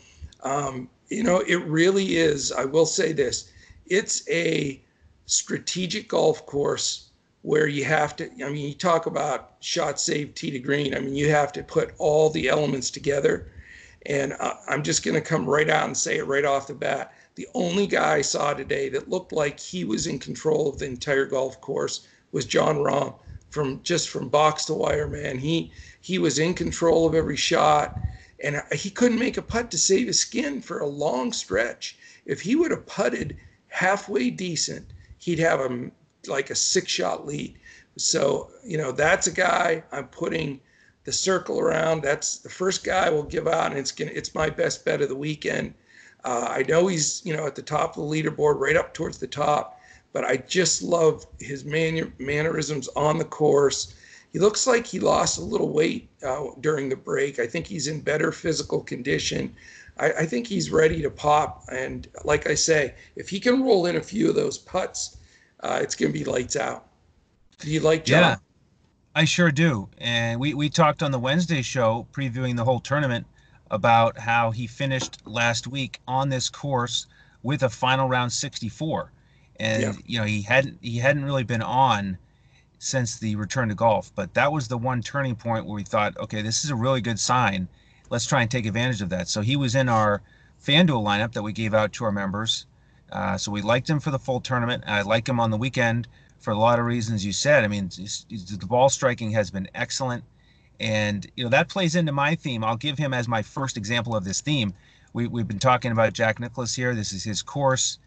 um, 0.43 0.87
you 1.09 1.23
know, 1.23 1.39
it 1.39 1.65
really 1.65 2.15
is. 2.15 2.51
I 2.51 2.63
will 2.63 2.85
say 2.85 3.11
this 3.11 3.51
it's 3.87 4.27
a 4.29 4.81
strategic 5.25 6.07
golf 6.07 6.45
course 6.45 7.09
where 7.41 7.67
you 7.67 7.83
have 7.83 8.15
to, 8.15 8.25
I 8.45 8.49
mean, 8.49 8.67
you 8.67 8.75
talk 8.75 9.07
about 9.07 9.55
shot 9.59 9.99
save 9.99 10.35
tee 10.35 10.51
to 10.51 10.59
green. 10.59 10.95
I 10.95 10.99
mean, 10.99 11.15
you 11.15 11.29
have 11.31 11.51
to 11.53 11.63
put 11.63 11.93
all 11.97 12.29
the 12.29 12.47
elements 12.47 12.91
together. 12.91 13.51
And 14.05 14.33
uh, 14.39 14.53
I'm 14.67 14.83
just 14.83 15.03
going 15.03 15.15
to 15.15 15.21
come 15.21 15.49
right 15.49 15.69
out 15.69 15.87
and 15.87 15.97
say 15.97 16.17
it 16.17 16.27
right 16.27 16.45
off 16.45 16.67
the 16.67 16.75
bat. 16.75 17.13
The 17.35 17.47
only 17.55 17.87
guy 17.87 18.17
I 18.17 18.21
saw 18.21 18.53
today 18.53 18.89
that 18.89 19.09
looked 19.09 19.31
like 19.31 19.59
he 19.59 19.83
was 19.83 20.05
in 20.05 20.19
control 20.19 20.69
of 20.69 20.77
the 20.77 20.85
entire 20.85 21.25
golf 21.25 21.59
course 21.59 22.07
was 22.31 22.45
Jon 22.45 22.77
Rahm 22.77 23.15
from 23.51 23.81
just 23.83 24.09
from 24.09 24.29
box 24.29 24.65
to 24.65 24.73
wire, 24.73 25.07
man. 25.07 25.37
He 25.37 25.71
he 25.99 26.17
was 26.17 26.39
in 26.39 26.53
control 26.53 27.07
of 27.07 27.13
every 27.13 27.37
shot 27.37 27.99
and 28.43 28.61
he 28.73 28.89
couldn't 28.89 29.19
make 29.19 29.37
a 29.37 29.41
putt 29.41 29.69
to 29.71 29.77
save 29.77 30.07
his 30.07 30.19
skin 30.19 30.61
for 30.61 30.79
a 30.79 30.87
long 30.87 31.31
stretch. 31.31 31.97
If 32.25 32.41
he 32.41 32.55
would 32.55 32.71
have 32.71 32.85
putted 32.85 33.37
halfway 33.67 34.29
decent, 34.29 34.87
he'd 35.19 35.39
have 35.39 35.59
a 35.59 35.91
like 36.27 36.49
a 36.49 36.55
six 36.55 36.91
shot 36.91 37.25
lead. 37.25 37.57
So 37.97 38.51
you 38.63 38.77
know 38.77 38.91
that's 38.91 39.27
a 39.27 39.31
guy 39.31 39.83
I'm 39.91 40.07
putting 40.07 40.61
the 41.03 41.11
circle 41.11 41.59
around. 41.59 42.01
That's 42.01 42.37
the 42.37 42.49
first 42.49 42.83
guy 42.83 43.09
we'll 43.09 43.23
give 43.23 43.47
out, 43.47 43.71
and 43.71 43.79
it's 43.79 43.91
gonna 43.91 44.11
it's 44.13 44.35
my 44.35 44.49
best 44.49 44.85
bet 44.85 45.01
of 45.01 45.09
the 45.09 45.15
weekend. 45.15 45.73
Uh, 46.23 46.47
I 46.49 46.63
know 46.63 46.87
he's 46.87 47.21
you 47.25 47.35
know 47.35 47.45
at 47.45 47.55
the 47.55 47.61
top 47.61 47.97
of 47.97 48.07
the 48.07 48.15
leaderboard, 48.15 48.59
right 48.59 48.77
up 48.77 48.93
towards 48.93 49.17
the 49.17 49.27
top, 49.27 49.80
but 50.13 50.25
I 50.25 50.37
just 50.37 50.81
love 50.81 51.25
his 51.39 51.65
man- 51.65 52.13
mannerisms 52.19 52.87
on 52.95 53.17
the 53.17 53.25
course 53.25 53.95
he 54.31 54.39
looks 54.39 54.65
like 54.65 54.87
he 54.87 54.99
lost 54.99 55.37
a 55.37 55.41
little 55.41 55.69
weight 55.69 56.09
uh, 56.23 56.47
during 56.61 56.87
the 56.87 56.95
break. 56.95 57.39
I 57.39 57.47
think 57.47 57.67
he's 57.67 57.87
in 57.87 57.99
better 57.99 58.31
physical 58.31 58.81
condition. 58.81 59.53
I, 59.99 60.11
I, 60.13 60.25
think 60.25 60.47
he's 60.47 60.71
ready 60.71 61.01
to 61.01 61.09
pop. 61.09 61.65
And 61.69 62.07
like 62.23 62.49
I 62.49 62.55
say, 62.55 62.95
if 63.17 63.27
he 63.27 63.41
can 63.41 63.61
roll 63.61 63.87
in 63.87 63.97
a 63.97 64.01
few 64.01 64.29
of 64.29 64.35
those 64.35 64.57
putts, 64.57 65.17
uh, 65.59 65.79
it's 65.81 65.95
going 65.95 66.13
to 66.13 66.17
be 66.17 66.23
lights 66.23 66.55
out. 66.55 66.87
Do 67.59 67.69
you 67.69 67.81
like 67.81 68.05
Jon? 68.05 68.21
Yeah, 68.21 68.35
I 69.15 69.25
sure 69.25 69.51
do. 69.51 69.89
And 69.97 70.39
we, 70.39 70.53
we 70.53 70.69
talked 70.69 71.03
on 71.03 71.11
the 71.11 71.19
Wednesday 71.19 71.61
show 71.61 72.07
previewing 72.13 72.55
the 72.55 72.63
whole 72.63 72.79
tournament 72.79 73.27
about 73.69 74.17
how 74.17 74.51
he 74.51 74.65
finished 74.65 75.27
last 75.27 75.67
week 75.67 75.99
on 76.07 76.29
this 76.29 76.49
course 76.49 77.05
with 77.43 77.63
a 77.63 77.69
final 77.69 78.07
round 78.07 78.31
64. 78.31 79.11
And 79.61 79.83
yeah. 79.83 79.93
you 80.07 80.19
know, 80.19 80.25
he 80.25 80.41
hadn't 80.41 80.79
he 80.81 80.97
hadn't 80.97 81.23
really 81.23 81.43
been 81.43 81.61
on 81.61 82.17
since 82.79 83.19
the 83.19 83.35
return 83.35 83.69
to 83.69 83.75
golf. 83.75 84.11
But 84.15 84.33
that 84.33 84.51
was 84.51 84.67
the 84.67 84.77
one 84.77 85.03
turning 85.03 85.35
point 85.35 85.65
where 85.65 85.75
we 85.75 85.83
thought, 85.83 86.17
okay, 86.17 86.41
this 86.41 86.65
is 86.65 86.71
a 86.71 86.75
really 86.75 86.99
good 86.99 87.19
sign. 87.19 87.67
Let's 88.09 88.25
try 88.25 88.41
and 88.41 88.49
take 88.49 88.65
advantage 88.65 89.03
of 89.03 89.09
that. 89.09 89.27
So 89.27 89.41
he 89.41 89.55
was 89.55 89.75
in 89.75 89.87
our 89.87 90.23
FanDuel 90.65 91.03
lineup 91.03 91.31
that 91.33 91.43
we 91.43 91.53
gave 91.53 91.75
out 91.75 91.93
to 91.93 92.05
our 92.05 92.11
members. 92.11 92.65
Uh, 93.11 93.37
so 93.37 93.51
we 93.51 93.61
liked 93.61 93.87
him 93.87 93.99
for 93.99 94.09
the 94.09 94.17
full 94.17 94.41
tournament. 94.41 94.83
I 94.87 95.03
like 95.03 95.29
him 95.29 95.39
on 95.39 95.51
the 95.51 95.57
weekend 95.57 96.07
for 96.39 96.49
a 96.49 96.57
lot 96.57 96.79
of 96.79 96.85
reasons 96.85 97.23
you 97.23 97.31
said. 97.31 97.63
I 97.63 97.67
mean, 97.67 97.89
the 97.89 98.65
ball 98.67 98.89
striking 98.89 99.29
has 99.31 99.51
been 99.51 99.69
excellent. 99.75 100.23
And, 100.79 101.29
you 101.35 101.43
know, 101.43 101.51
that 101.51 101.69
plays 101.69 101.95
into 101.95 102.11
my 102.11 102.33
theme. 102.33 102.63
I'll 102.63 102.77
give 102.77 102.97
him 102.97 103.13
as 103.13 103.27
my 103.27 103.43
first 103.43 103.77
example 103.77 104.15
of 104.15 104.23
this 104.23 104.41
theme. 104.41 104.73
We, 105.13 105.27
we've 105.27 105.47
been 105.47 105.59
talking 105.59 105.91
about 105.91 106.13
Jack 106.13 106.39
Nicklaus 106.39 106.73
here. 106.73 106.95
This 106.95 107.13
is 107.13 107.23
his 107.23 107.43
course. 107.43 107.99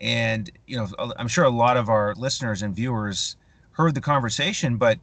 And, 0.00 0.50
you 0.66 0.76
know, 0.76 0.88
I'm 1.18 1.28
sure 1.28 1.44
a 1.44 1.50
lot 1.50 1.76
of 1.76 1.88
our 1.88 2.14
listeners 2.14 2.62
and 2.62 2.74
viewers 2.74 3.36
heard 3.72 3.94
the 3.94 4.00
conversation, 4.00 4.76
but 4.76 4.98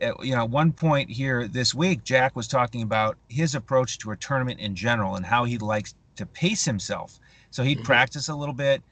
at, 0.00 0.24
you 0.24 0.34
know, 0.34 0.42
at 0.42 0.50
one 0.50 0.72
point 0.72 1.10
here 1.10 1.48
this 1.48 1.74
week, 1.74 2.04
Jack 2.04 2.36
was 2.36 2.46
talking 2.46 2.82
about 2.82 3.16
his 3.28 3.54
approach 3.54 3.98
to 3.98 4.12
a 4.12 4.16
tournament 4.16 4.60
in 4.60 4.74
general 4.74 5.16
and 5.16 5.26
how 5.26 5.44
he 5.44 5.58
likes 5.58 5.94
to 6.16 6.26
pace 6.26 6.64
himself. 6.64 7.18
So 7.50 7.62
he'd 7.62 7.78
mm-hmm. 7.78 7.86
practice 7.86 8.28
a 8.28 8.34
little 8.34 8.54
bit, 8.54 8.82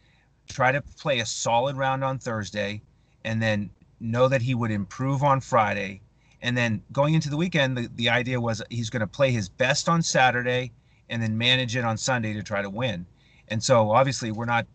try 0.49 0.73
to 0.73 0.80
play 0.80 1.20
a 1.20 1.26
solid 1.26 1.76
round 1.76 2.02
on 2.02 2.18
Thursday, 2.18 2.82
and 3.25 3.40
then 3.40 3.70
know 4.00 4.28
that 4.28 4.42
he 4.42 4.54
would 4.54 4.70
improve 4.70 5.23
on 5.23 5.40
Friday. 5.40 6.00
And 6.42 6.56
then 6.56 6.82
going 6.92 7.14
into 7.14 7.30
the 7.30 7.37
weekend, 7.37 7.76
the, 7.76 7.90
the 7.94 8.08
idea 8.08 8.40
was 8.40 8.62
he's 8.70 8.90
going 8.90 9.00
to 9.00 9.06
play 9.06 9.30
his 9.30 9.49
best 9.49 9.88
on 9.88 10.02
Saturday 10.02 10.73
and 11.08 11.23
then 11.23 11.38
manage 11.38 11.76
it 11.76 11.84
on 11.84 11.96
Sunday 11.96 12.32
to 12.34 12.42
try 12.42 12.61
to 12.61 12.70
win. 12.70 13.06
And 13.49 13.62
so 13.62 13.90
obviously 13.90 14.30
we're 14.30 14.44
not 14.44 14.66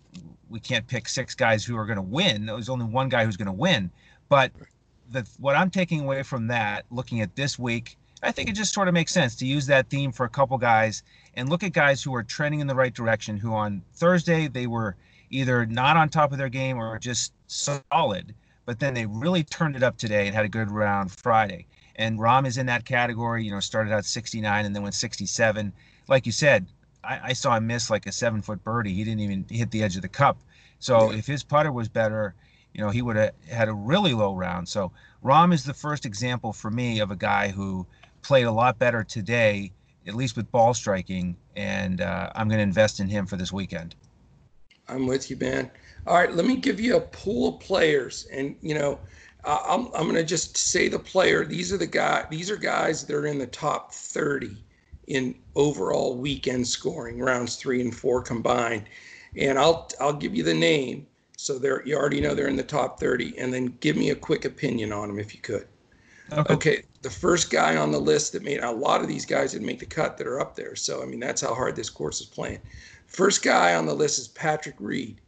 we 0.50 0.60
can't 0.60 0.88
pick 0.88 1.08
six 1.08 1.36
guys 1.36 1.64
who 1.64 1.78
are 1.78 1.86
going 1.86 1.98
to 1.98 2.02
win. 2.02 2.46
There's 2.46 2.70
only 2.70 2.86
one 2.86 3.10
guy 3.10 3.26
who's 3.26 3.38
going 3.38 3.48
to 3.48 3.52
win. 3.52 3.92
But 4.30 4.52
the 5.12 5.28
what 5.40 5.56
I'm 5.56 5.70
taking 5.70 6.02
away 6.02 6.24
from 6.24 6.48
that, 6.48 6.86
looking 6.92 7.22
at 7.22 7.36
this 7.36 7.58
week, 7.58 7.98
I 8.22 8.32
think 8.32 8.50
it 8.50 8.54
just 8.54 8.74
sort 8.74 8.88
of 8.88 8.94
makes 8.94 9.14
sense 9.14 9.36
to 9.38 9.46
use 9.46 9.66
that 9.68 9.90
theme 9.90 10.12
for 10.12 10.26
a 10.26 10.30
couple 10.30 10.58
guys 10.58 11.04
and 11.36 11.50
look 11.50 11.64
at 11.64 11.74
guys 11.74 12.04
who 12.04 12.14
are 12.16 12.24
trending 12.24 12.60
in 12.60 12.68
the 12.68 12.76
right 12.76 12.94
direction. 12.94 13.38
Who 13.38 13.54
on 13.54 13.82
Thursday 13.94 14.48
they 14.48 14.68
were 14.68 14.96
either 15.30 15.66
not 15.66 15.96
on 15.96 16.10
top 16.10 16.32
of 16.32 16.38
their 16.38 16.50
game 16.50 16.78
or 16.78 16.98
just 17.00 17.34
solid, 17.48 18.34
but 18.66 18.80
then 18.80 18.94
they 18.94 19.06
really 19.06 19.44
turned 19.44 19.76
it 19.76 19.84
up 19.84 19.98
today 19.98 20.26
and 20.26 20.36
had 20.36 20.46
a 20.46 20.50
good 20.50 20.72
round 20.72 21.12
Friday. 21.12 21.66
And 21.96 22.20
Rahm 22.20 22.48
is 22.48 22.58
in 22.58 22.66
that 22.68 22.86
category. 22.86 23.44
You 23.44 23.52
know, 23.52 23.60
started 23.60 23.94
out 23.94 24.06
69 24.06 24.66
and 24.66 24.76
then 24.76 24.84
went 24.84 24.96
67. 24.96 25.74
Like 26.08 26.26
you 26.26 26.32
said, 26.32 26.66
I, 27.04 27.20
I 27.24 27.34
saw 27.34 27.56
him 27.56 27.68
miss 27.68 27.90
like 27.90 28.06
a 28.06 28.12
seven 28.12 28.42
foot 28.42 28.64
birdie. 28.64 28.94
He 28.94 29.04
didn't 29.04 29.22
even 29.22 29.46
hit 29.50 29.72
the 29.72 29.84
edge 29.84 29.96
of 29.96 30.02
the 30.02 30.10
cup. 30.10 30.40
So 30.80 31.12
if 31.12 31.28
his 31.28 31.44
putter 31.44 31.72
was 31.72 31.90
better 31.90 32.36
you 32.74 32.82
know, 32.82 32.90
he 32.90 33.02
would 33.02 33.16
have 33.16 33.34
had 33.50 33.68
a 33.68 33.74
really 33.74 34.14
low 34.14 34.34
round. 34.36 34.68
So 34.68 34.92
Rahm 35.24 35.54
is 35.54 35.64
the 35.64 35.74
first 35.74 36.06
example 36.06 36.54
for 36.54 36.70
me 36.70 37.00
of 37.00 37.12
a 37.12 37.16
guy 37.16 37.50
who 37.50 37.86
played 38.22 38.46
a 38.46 38.52
lot 38.52 38.78
better 38.78 39.04
today, 39.04 39.72
at 40.08 40.16
least 40.16 40.38
with 40.38 40.52
ball 40.52 40.74
striking, 40.74 41.36
and 41.56 42.02
uh, 42.02 42.32
I'm 42.36 42.48
going 42.48 42.60
to 42.60 42.64
invest 42.64 43.00
in 43.00 43.08
him 43.08 43.26
for 43.26 43.38
this 43.38 43.52
weekend. 43.52 43.96
I'm 44.88 45.08
with 45.08 45.30
you, 45.30 45.38
man. 45.38 45.70
All 46.08 46.16
right, 46.16 46.34
let 46.34 46.46
me 46.46 46.56
give 46.56 46.80
you 46.80 46.98
a 46.98 47.02
pool 47.02 47.56
of 47.56 47.60
players, 47.60 48.28
and 48.32 48.56
you 48.62 48.74
know, 48.74 49.00
I'm 49.44 49.88
I'm 49.88 50.04
going 50.04 50.16
to 50.16 50.24
just 50.24 50.58
say 50.58 50.88
the 50.88 51.00
player. 51.00 51.46
These 51.46 51.72
are 51.72 51.78
the 51.78 51.88
guy. 51.88 52.26
These 52.30 52.50
are 52.50 52.58
guys 52.58 53.04
that 53.06 53.16
are 53.16 53.28
in 53.28 53.38
the 53.38 53.48
top 53.48 53.94
30 53.94 54.58
in 55.10 55.36
overall 55.56 56.16
weekend 56.16 56.66
scoring, 56.66 57.20
rounds 57.20 57.58
three 57.58 57.82
and 57.82 57.94
four 57.94 58.22
combined. 58.22 58.86
And 59.36 59.60
I'll 59.60 59.90
I'll 60.00 60.14
give 60.14 60.34
you 60.34 60.44
the 60.44 60.54
name 60.54 61.06
so 61.40 61.58
they're 61.58 61.82
you 61.86 61.96
already 61.96 62.20
know 62.20 62.36
they're 62.36 62.50
in 62.50 62.58
the 62.58 62.64
top 62.64 63.00
30, 63.00 63.38
and 63.38 63.54
then 63.54 63.68
give 63.80 63.96
me 63.96 64.10
a 64.10 64.16
quick 64.16 64.44
opinion 64.44 64.92
on 64.92 65.08
them 65.08 65.20
if 65.20 65.34
you 65.34 65.40
could. 65.40 65.68
Okay. 66.34 66.54
okay. 66.54 66.84
The 67.02 67.10
first 67.10 67.50
guy 67.50 67.78
on 67.78 67.94
the 67.94 68.00
list 68.00 68.34
that 68.34 68.44
made 68.44 68.60
a 68.60 68.70
lot 68.70 69.00
of 69.00 69.08
these 69.08 69.26
guys 69.26 69.54
didn't 69.54 69.66
make 69.66 69.80
the 69.80 69.86
cut 69.86 70.18
that 70.18 70.28
are 70.28 70.42
up 70.42 70.58
there. 70.58 70.76
So 70.76 71.02
I 71.02 71.06
mean 71.06 71.22
that's 71.22 71.40
how 71.42 71.56
hard 71.56 71.78
this 71.78 71.90
course 71.90 72.20
is 72.20 72.28
playing. 72.28 72.60
First 73.08 73.42
guy 73.42 73.76
on 73.76 73.86
the 73.86 73.94
list 73.94 74.20
is 74.20 74.28
Patrick 74.28 74.76
Reed. 74.80 75.22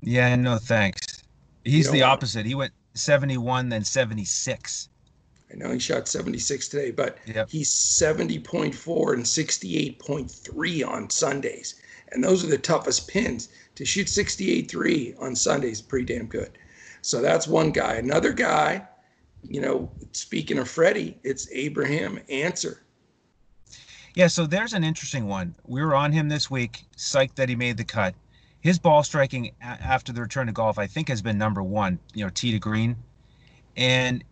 Yeah, 0.00 0.34
no 0.34 0.58
thanks. 0.58 1.22
He's 1.62 1.88
the 1.90 2.02
opposite. 2.02 2.44
He 2.44 2.56
went 2.56 2.72
71, 2.94 3.68
then 3.68 3.84
76. 3.84 4.88
I 5.52 5.56
know 5.56 5.70
he 5.70 5.78
shot 5.78 6.08
76 6.08 6.68
today, 6.68 6.90
but 6.90 7.18
yep. 7.26 7.48
he's 7.48 7.70
70.4 7.70 9.14
and 9.14 9.24
68.3 9.24 10.88
on 10.88 11.10
Sundays. 11.10 11.80
And 12.12 12.22
those 12.22 12.44
are 12.44 12.48
the 12.48 12.58
toughest 12.58 13.08
pins. 13.08 13.48
To 13.76 13.84
shoot 13.84 14.06
68.3 14.06 15.20
on 15.20 15.36
Sundays, 15.36 15.78
is 15.78 15.82
pretty 15.82 16.14
damn 16.14 16.26
good. 16.26 16.58
So 17.02 17.20
that's 17.20 17.46
one 17.46 17.70
guy. 17.70 17.94
Another 17.94 18.32
guy, 18.32 18.86
you 19.48 19.60
know, 19.60 19.90
speaking 20.12 20.58
of 20.58 20.68
Freddie, 20.68 21.18
it's 21.22 21.48
Abraham 21.52 22.18
Ancer. 22.28 22.82
Yeah, 24.14 24.28
so 24.28 24.46
there's 24.46 24.72
an 24.72 24.82
interesting 24.82 25.26
one. 25.26 25.54
We 25.66 25.82
were 25.82 25.94
on 25.94 26.10
him 26.10 26.28
this 26.28 26.50
week, 26.50 26.86
psyched 26.96 27.34
that 27.34 27.50
he 27.50 27.54
made 27.54 27.76
the 27.76 27.84
cut. 27.84 28.14
His 28.60 28.78
ball 28.78 29.02
striking 29.02 29.52
after 29.60 30.12
the 30.12 30.22
return 30.22 30.46
to 30.46 30.52
golf, 30.52 30.78
I 30.78 30.86
think, 30.86 31.08
has 31.08 31.20
been 31.20 31.36
number 31.36 31.62
one, 31.62 31.98
you 32.14 32.24
know, 32.24 32.30
tee 32.30 32.50
to 32.50 32.58
green. 32.58 32.96
And 33.76 34.24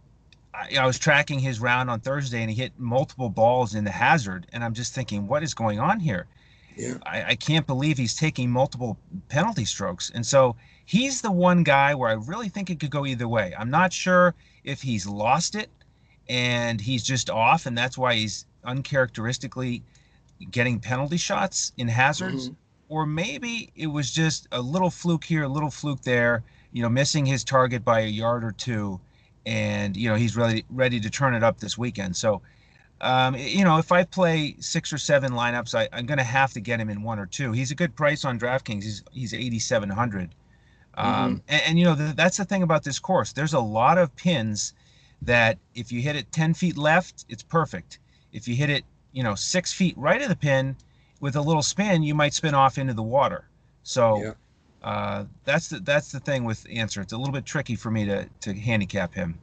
I, 0.55 0.77
I 0.81 0.87
was 0.87 0.99
tracking 0.99 1.39
his 1.39 1.61
round 1.61 1.91
on 1.91 2.01
Thursday 2.01 2.41
and 2.41 2.51
he 2.51 2.57
hit 2.57 2.73
multiple 2.79 3.29
balls 3.29 3.75
in 3.75 3.85
the 3.85 3.91
hazard. 3.91 4.47
And 4.53 4.63
I'm 4.63 4.75
just 4.75 4.95
thinking, 4.95 5.27
what 5.27 5.43
is 5.43 5.55
going 5.55 5.81
on 5.81 6.01
here? 6.01 6.27
Yeah. 6.77 6.95
I, 7.05 7.25
I 7.31 7.35
can't 7.37 7.67
believe 7.67 7.99
he's 7.99 8.17
taking 8.17 8.51
multiple 8.51 8.99
penalty 9.29 9.65
strokes. 9.65 10.11
And 10.15 10.27
so 10.27 10.57
he's 10.85 11.21
the 11.21 11.31
one 11.31 11.63
guy 11.63 11.95
where 11.95 12.11
I 12.11 12.15
really 12.15 12.49
think 12.49 12.71
it 12.71 12.81
could 12.81 12.91
go 12.91 13.07
either 13.07 13.29
way. 13.29 13.55
I'm 13.59 13.71
not 13.71 13.93
sure 13.93 14.35
if 14.65 14.83
he's 14.83 15.07
lost 15.07 15.55
it 15.55 15.71
and 16.29 16.81
he's 16.81 17.03
just 17.03 17.29
off, 17.29 17.67
and 17.67 17.77
that's 17.77 17.99
why 17.99 18.15
he's 18.15 18.47
uncharacteristically 18.65 19.83
getting 20.51 20.81
penalty 20.81 21.19
shots 21.19 21.73
in 21.77 21.87
hazards. 21.87 22.47
Mm-hmm. 22.47 22.55
Or 22.89 23.07
maybe 23.07 23.71
it 23.77 23.87
was 23.87 24.11
just 24.11 24.47
a 24.53 24.61
little 24.61 24.91
fluke 24.91 25.25
here, 25.25 25.45
a 25.45 25.49
little 25.49 25.71
fluke 25.71 26.03
there, 26.03 26.43
you 26.73 26.83
know, 26.83 26.89
missing 26.89 27.27
his 27.27 27.45
target 27.45 27.85
by 27.85 28.01
a 28.01 28.07
yard 28.07 28.45
or 28.45 28.53
two. 28.53 29.01
And, 29.47 29.97
you 29.97 30.09
know, 30.09 30.15
he's 30.15 30.37
ready, 30.37 30.65
ready 30.71 31.01
to 31.01 31.11
turn 31.11 31.35
it 31.35 31.43
up 31.43 31.59
this 31.59 31.77
weekend. 31.77 32.17
So, 32.17 32.43
um, 33.01 33.35
you 33.37 33.65
know, 33.65 33.79
if 33.79 33.93
I 33.93 34.05
play 34.05 34.57
six 34.61 34.93
or 34.93 34.99
seven 34.99 35.33
lineups, 35.33 35.75
I, 35.75 35.99
am 35.99 36.07
going 36.07 36.19
to 36.19 36.25
have 36.25 36.53
to 36.55 36.61
get 36.61 36.81
him 36.81 36.89
in 36.89 37.03
one 37.03 37.19
or 37.19 37.27
two. 37.27 37.53
He's 37.53 37.71
a 37.71 37.75
good 37.75 37.95
price 37.95 38.25
on 38.25 38.39
DraftKings. 38.39 38.83
He's 38.83 39.03
he's 39.13 39.35
8,700. 39.35 40.35
Um, 40.97 41.07
mm-hmm. 41.07 41.31
and, 41.49 41.63
and, 41.67 41.79
you 41.79 41.85
know, 41.85 41.95
the, 41.95 42.15
that's 42.17 42.37
the 42.37 42.45
thing 42.45 42.63
about 42.63 42.85
this 42.85 42.99
course. 42.99 43.33
There's 43.33 43.53
a 43.53 43.61
lot 43.61 43.99
of 43.99 44.15
pins 44.17 44.75
that 45.23 45.59
if 45.75 45.91
you 45.91 46.01
hit 46.01 46.17
it 46.17 46.31
10 46.33 46.55
feet 46.55 46.77
left, 46.77 47.25
it's 47.29 47.43
perfect. 47.43 47.99
If 48.33 48.47
you 48.49 48.55
hit 48.55 48.71
it, 48.71 48.85
you 49.13 49.23
know, 49.23 49.35
six 49.35 49.73
feet 49.73 49.97
right 49.97 50.21
of 50.23 50.29
the 50.29 50.37
pin 50.37 50.77
with 51.21 51.37
a 51.37 51.41
little 51.41 51.63
spin, 51.63 52.03
you 52.03 52.15
might 52.15 52.35
spin 52.35 52.55
off 52.55 52.79
into 52.79 52.95
the 52.95 53.03
water. 53.03 53.49
So 53.83 54.23
yeah. 54.23 54.33
Uh, 54.85 55.25
that's 55.45 55.69
the 55.69 55.81
that's 55.81 56.13
the 56.13 56.21
thing 56.21 56.45
with 56.45 56.67
Ancer. 56.71 57.01
It's 57.01 57.15
a 57.15 57.17
little 57.17 57.33
bit 57.33 57.45
tricky 57.45 57.75
for 57.75 57.91
me 57.91 58.05
to 58.05 58.29
to 58.41 58.55
handicap 58.55 59.13
him. 59.15 59.39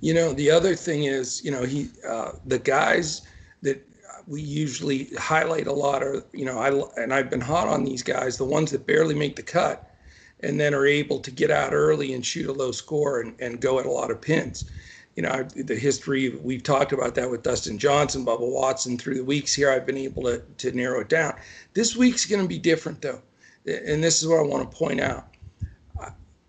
You 0.00 0.14
know, 0.14 0.32
the 0.32 0.50
other 0.50 0.76
thing 0.76 1.04
is, 1.04 1.42
you 1.44 1.50
know, 1.50 1.64
he 1.64 1.88
uh, 2.08 2.32
the 2.44 2.58
guys 2.58 3.22
that 3.62 3.82
we 4.26 4.42
usually 4.42 5.08
highlight 5.18 5.66
a 5.66 5.72
lot 5.72 6.02
are, 6.02 6.22
you 6.32 6.44
know, 6.44 6.58
I 6.58 7.02
and 7.02 7.12
I've 7.12 7.30
been 7.30 7.40
hot 7.40 7.66
on 7.66 7.84
these 7.84 8.02
guys, 8.02 8.36
the 8.36 8.44
ones 8.44 8.70
that 8.72 8.86
barely 8.86 9.14
make 9.14 9.36
the 9.36 9.42
cut 9.42 9.90
and 10.40 10.60
then 10.60 10.74
are 10.74 10.86
able 10.86 11.18
to 11.20 11.30
get 11.30 11.50
out 11.50 11.72
early 11.72 12.12
and 12.12 12.24
shoot 12.24 12.48
a 12.48 12.52
low 12.52 12.70
score 12.70 13.20
and, 13.20 13.34
and 13.40 13.60
go 13.60 13.78
at 13.80 13.86
a 13.86 13.90
lot 13.90 14.10
of 14.10 14.20
pins. 14.20 14.66
You 15.16 15.22
know, 15.22 15.44
the 15.44 15.76
history, 15.76 16.30
we've 16.30 16.62
talked 16.62 16.92
about 16.92 17.14
that 17.14 17.30
with 17.30 17.42
Dustin 17.42 17.78
Johnson, 17.78 18.26
Bubba 18.26 18.40
Watson 18.40 18.98
through 18.98 19.14
the 19.14 19.24
weeks 19.24 19.54
here. 19.54 19.70
I've 19.70 19.86
been 19.86 19.96
able 19.96 20.24
to, 20.24 20.42
to 20.58 20.72
narrow 20.72 21.00
it 21.00 21.08
down. 21.08 21.34
This 21.72 21.96
week's 21.96 22.26
going 22.26 22.42
to 22.42 22.48
be 22.48 22.58
different, 22.58 23.00
though. 23.00 23.22
And 23.66 24.02
this 24.02 24.22
is 24.22 24.28
what 24.28 24.38
I 24.38 24.42
want 24.42 24.70
to 24.70 24.76
point 24.76 25.00
out 25.00 25.28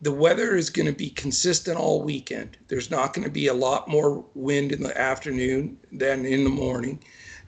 the 0.06 0.12
weather 0.12 0.56
is 0.56 0.70
going 0.70 0.86
to 0.86 0.92
be 0.92 1.10
consistent 1.10 1.80
all 1.80 2.04
weekend. 2.04 2.58
There's 2.68 2.92
not 2.92 3.14
going 3.14 3.26
to 3.26 3.32
be 3.32 3.48
a 3.48 3.54
lot 3.54 3.88
more 3.88 4.24
wind 4.36 4.72
in 4.72 4.84
the 4.84 4.96
afternoon 4.96 5.80
than 5.92 6.28
in 6.28 6.44
the 6.44 6.50
morning. 6.50 7.00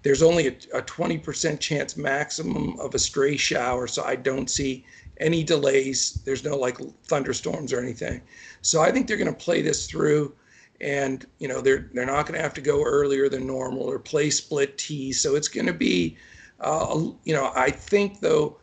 There's 0.01 0.23
only 0.23 0.47
a, 0.47 0.51
a 0.73 0.81
20% 0.81 1.59
chance 1.59 1.95
maximum 1.95 2.79
of 2.79 2.95
a 2.95 2.99
stray 2.99 3.37
shower, 3.37 3.85
so 3.85 4.03
I 4.03 4.15
don't 4.15 4.49
see 4.49 4.83
any 5.19 5.43
delays. 5.43 6.19
There's 6.25 6.43
no 6.43 6.57
like 6.57 6.79
thunderstorms 7.03 7.71
or 7.73 7.79
anything. 7.79 8.21
So 8.63 8.81
I 8.81 8.91
think 8.91 9.07
they're 9.07 9.17
going 9.17 9.33
to 9.33 9.45
play 9.45 9.61
this 9.61 9.85
through 9.85 10.33
and 10.79 11.25
you 11.39 11.47
know 11.47 11.59
they're 11.59 11.89
they're 11.93 12.05
not 12.05 12.27
going 12.27 12.37
to 12.37 12.41
have 12.41 12.53
to 12.53 12.61
go 12.61 12.83
earlier 12.83 13.29
than 13.29 13.47
normal 13.47 13.83
or 13.83 13.99
play 13.99 14.29
split 14.29 14.77
tees. 14.77 15.19
So 15.19 15.35
it's 15.35 15.47
going 15.47 15.65
to 15.67 15.73
be 15.73 16.17
uh, 16.59 16.99
you 17.23 17.33
know 17.33 17.51
I 17.55 17.71
think 17.71 18.19
though 18.19 18.57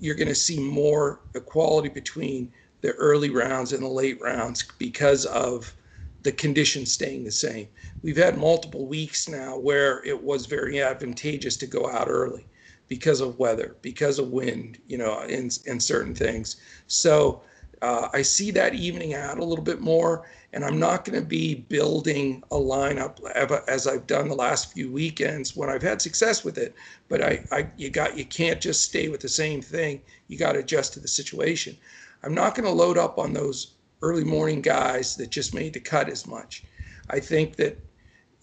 you're 0.00 0.16
going 0.16 0.28
to 0.28 0.34
see 0.34 0.58
more 0.58 1.20
equality 1.34 1.88
between 1.88 2.52
the 2.80 2.92
early 2.92 3.30
rounds 3.30 3.72
and 3.72 3.82
the 3.82 3.88
late 3.88 4.20
rounds 4.20 4.64
because 4.78 5.26
of 5.26 5.74
the 6.22 6.32
conditions 6.32 6.92
staying 6.92 7.24
the 7.24 7.30
same. 7.30 7.68
We've 8.02 8.16
had 8.16 8.36
multiple 8.36 8.86
weeks 8.86 9.28
now 9.28 9.58
where 9.58 10.04
it 10.04 10.22
was 10.22 10.46
very 10.46 10.82
advantageous 10.82 11.56
to 11.58 11.66
go 11.66 11.88
out 11.88 12.08
early 12.08 12.46
because 12.88 13.20
of 13.20 13.38
weather, 13.38 13.76
because 13.82 14.18
of 14.18 14.30
wind, 14.30 14.78
you 14.86 14.98
know, 14.98 15.20
and, 15.20 15.56
and 15.66 15.82
certain 15.82 16.14
things. 16.14 16.56
So 16.88 17.42
uh, 17.82 18.08
I 18.12 18.22
see 18.22 18.50
that 18.50 18.74
evening 18.74 19.14
out 19.14 19.38
a 19.38 19.44
little 19.44 19.64
bit 19.64 19.80
more, 19.80 20.26
and 20.52 20.64
I'm 20.64 20.78
not 20.78 21.04
going 21.04 21.18
to 21.18 21.26
be 21.26 21.54
building 21.54 22.42
a 22.50 22.56
lineup 22.56 23.24
as 23.68 23.86
I've 23.86 24.06
done 24.06 24.28
the 24.28 24.34
last 24.34 24.72
few 24.72 24.90
weekends 24.90 25.56
when 25.56 25.70
I've 25.70 25.82
had 25.82 26.02
success 26.02 26.44
with 26.44 26.58
it. 26.58 26.74
But 27.08 27.22
I, 27.22 27.44
I 27.50 27.70
you 27.76 27.88
got 27.88 28.18
you 28.18 28.26
can't 28.26 28.60
just 28.60 28.84
stay 28.84 29.08
with 29.08 29.20
the 29.20 29.28
same 29.28 29.62
thing. 29.62 30.02
You 30.28 30.36
got 30.36 30.52
to 30.52 30.58
adjust 30.58 30.92
to 30.94 31.00
the 31.00 31.08
situation. 31.08 31.76
I'm 32.22 32.34
not 32.34 32.54
going 32.54 32.66
to 32.66 32.74
load 32.74 32.98
up 32.98 33.18
on 33.18 33.32
those 33.32 33.72
early 34.02 34.24
morning 34.24 34.60
guys 34.60 35.16
that 35.16 35.30
just 35.30 35.54
made 35.54 35.72
the 35.72 35.80
cut 35.80 36.10
as 36.10 36.26
much. 36.26 36.64
I 37.08 37.18
think 37.20 37.56
that 37.56 37.78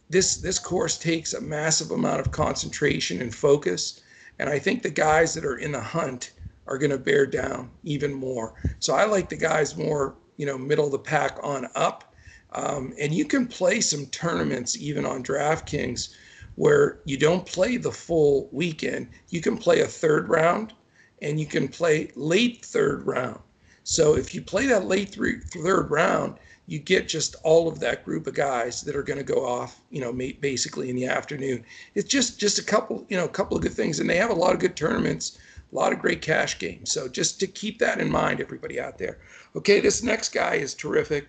this 0.09 0.37
this 0.37 0.57
course 0.57 0.97
takes 0.97 1.33
a 1.33 1.41
massive 1.41 1.91
amount 1.91 2.21
of 2.21 2.31
concentration 2.31 3.21
and 3.21 3.33
focus, 3.33 4.01
and 4.39 4.49
I 4.49 4.57
think 4.57 4.81
the 4.81 4.89
guys 4.89 5.35
that 5.35 5.45
are 5.45 5.57
in 5.57 5.73
the 5.73 5.81
hunt 5.81 6.31
are 6.67 6.77
going 6.77 6.91
to 6.91 6.97
bear 6.97 7.25
down 7.25 7.69
even 7.83 8.13
more. 8.13 8.53
So 8.79 8.93
I 8.93 9.05
like 9.05 9.29
the 9.29 9.37
guys 9.37 9.77
more, 9.77 10.15
you 10.37 10.45
know, 10.45 10.57
middle 10.57 10.85
of 10.85 10.91
the 10.91 10.99
pack 10.99 11.37
on 11.43 11.67
up. 11.75 12.13
Um, 12.53 12.93
and 12.99 13.13
you 13.13 13.25
can 13.25 13.47
play 13.47 13.81
some 13.81 14.05
tournaments 14.07 14.77
even 14.77 15.05
on 15.05 15.23
DraftKings 15.23 16.13
where 16.55 16.99
you 17.05 17.17
don't 17.17 17.45
play 17.45 17.77
the 17.77 17.91
full 17.91 18.49
weekend. 18.51 19.09
You 19.29 19.41
can 19.41 19.57
play 19.57 19.81
a 19.81 19.87
third 19.87 20.29
round 20.29 20.73
and 21.21 21.39
you 21.39 21.45
can 21.45 21.67
play 21.67 22.11
late 22.15 22.65
third 22.65 23.05
round. 23.05 23.39
So 23.83 24.15
if 24.15 24.35
you 24.35 24.41
play 24.41 24.65
that 24.67 24.85
late 24.85 25.15
third 25.15 25.91
round, 25.91 26.37
you 26.67 26.79
get 26.79 27.07
just 27.07 27.35
all 27.43 27.69
of 27.69 27.79
that 27.79 28.03
group 28.03 28.27
of 28.27 28.33
guys 28.33 28.81
that 28.81 28.95
are 28.95 29.03
going 29.03 29.17
to 29.17 29.23
go 29.23 29.45
off, 29.45 29.79
you 29.89 30.01
know, 30.01 30.11
basically 30.11 30.89
in 30.89 30.95
the 30.97 31.05
afternoon. 31.05 31.63
It's 31.95 32.09
just 32.09 32.39
just 32.39 32.59
a 32.59 32.63
couple, 32.63 33.05
you 33.09 33.15
know, 33.15 33.23
a 33.23 33.29
couple 33.29 33.55
of 33.55 33.63
good 33.63 33.73
things, 33.73 33.99
and 33.99 34.09
they 34.09 34.17
have 34.17 34.29
a 34.29 34.35
lot 34.35 34.53
of 34.53 34.59
good 34.59 34.75
tournaments, 34.75 35.39
a 35.71 35.75
lot 35.75 35.93
of 35.93 35.99
great 35.99 36.21
cash 36.21 36.59
games. 36.59 36.91
So 36.91 37.07
just 37.07 37.39
to 37.39 37.47
keep 37.47 37.79
that 37.79 37.99
in 37.99 38.09
mind, 38.09 38.39
everybody 38.41 38.79
out 38.79 38.97
there. 38.97 39.19
Okay, 39.55 39.79
this 39.79 40.03
next 40.03 40.29
guy 40.33 40.55
is 40.55 40.73
terrific, 40.73 41.27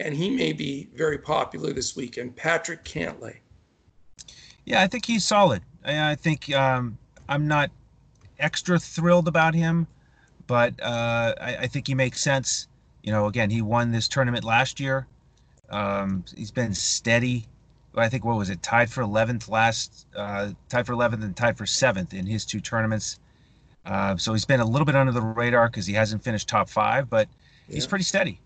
and 0.00 0.14
he 0.14 0.30
may 0.30 0.52
be 0.52 0.88
very 0.94 1.18
popular 1.18 1.72
this 1.72 1.96
weekend. 1.96 2.36
Patrick 2.36 2.84
Cantlay. 2.84 3.36
Yeah, 4.64 4.82
I 4.82 4.86
think 4.86 5.06
he's 5.06 5.24
solid. 5.24 5.62
I, 5.84 6.14
think 6.16 6.52
um, 6.54 6.98
I'm 7.28 7.46
not 7.46 7.70
extra 8.38 8.78
thrilled 8.78 9.26
about 9.26 9.54
him 9.54 9.86
but 10.48 10.74
uh, 10.82 11.34
I, 11.40 11.56
I, 11.60 11.66
think 11.68 11.86
he 11.86 11.94
makes 11.94 12.20
sense. 12.20 12.66
You 13.04 13.12
know, 13.12 13.26
again, 13.26 13.50
he 13.50 13.62
won 13.62 13.92
this 13.92 14.08
tournament 14.08 14.44
last 14.44 14.80
year. 14.80 15.06
Um, 15.70 16.24
he's 16.36 16.50
been 16.50 16.74
steady. 16.74 17.46
I 17.94 18.08
think 18.08 18.24
what 18.24 18.36
was 18.36 18.50
it? 18.50 18.62
Tied 18.62 18.90
for 18.90 19.02
11th 19.02 19.48
last, 19.48 20.06
uh, 20.16 20.50
tied 20.68 20.86
for 20.86 20.94
11th 20.94 21.22
and 21.22 21.36
tied 21.36 21.56
for 21.58 21.66
seventh 21.66 22.14
in 22.14 22.26
his 22.26 22.44
two 22.44 22.60
tournaments. 22.60 23.20
Uh, 23.84 24.16
so 24.16 24.32
he's 24.32 24.44
been 24.44 24.60
a 24.60 24.66
little 24.66 24.84
bit 24.84 24.96
under 24.96 25.12
the 25.12 25.22
radar 25.22 25.68
because 25.68 25.86
he 25.86 25.94
hasn't 25.94 26.22
finished 26.22 26.48
top 26.48 26.68
five, 26.68 27.08
but 27.08 27.28
he's 27.68 27.86
pretty 27.86 28.04
steady. 28.04 28.40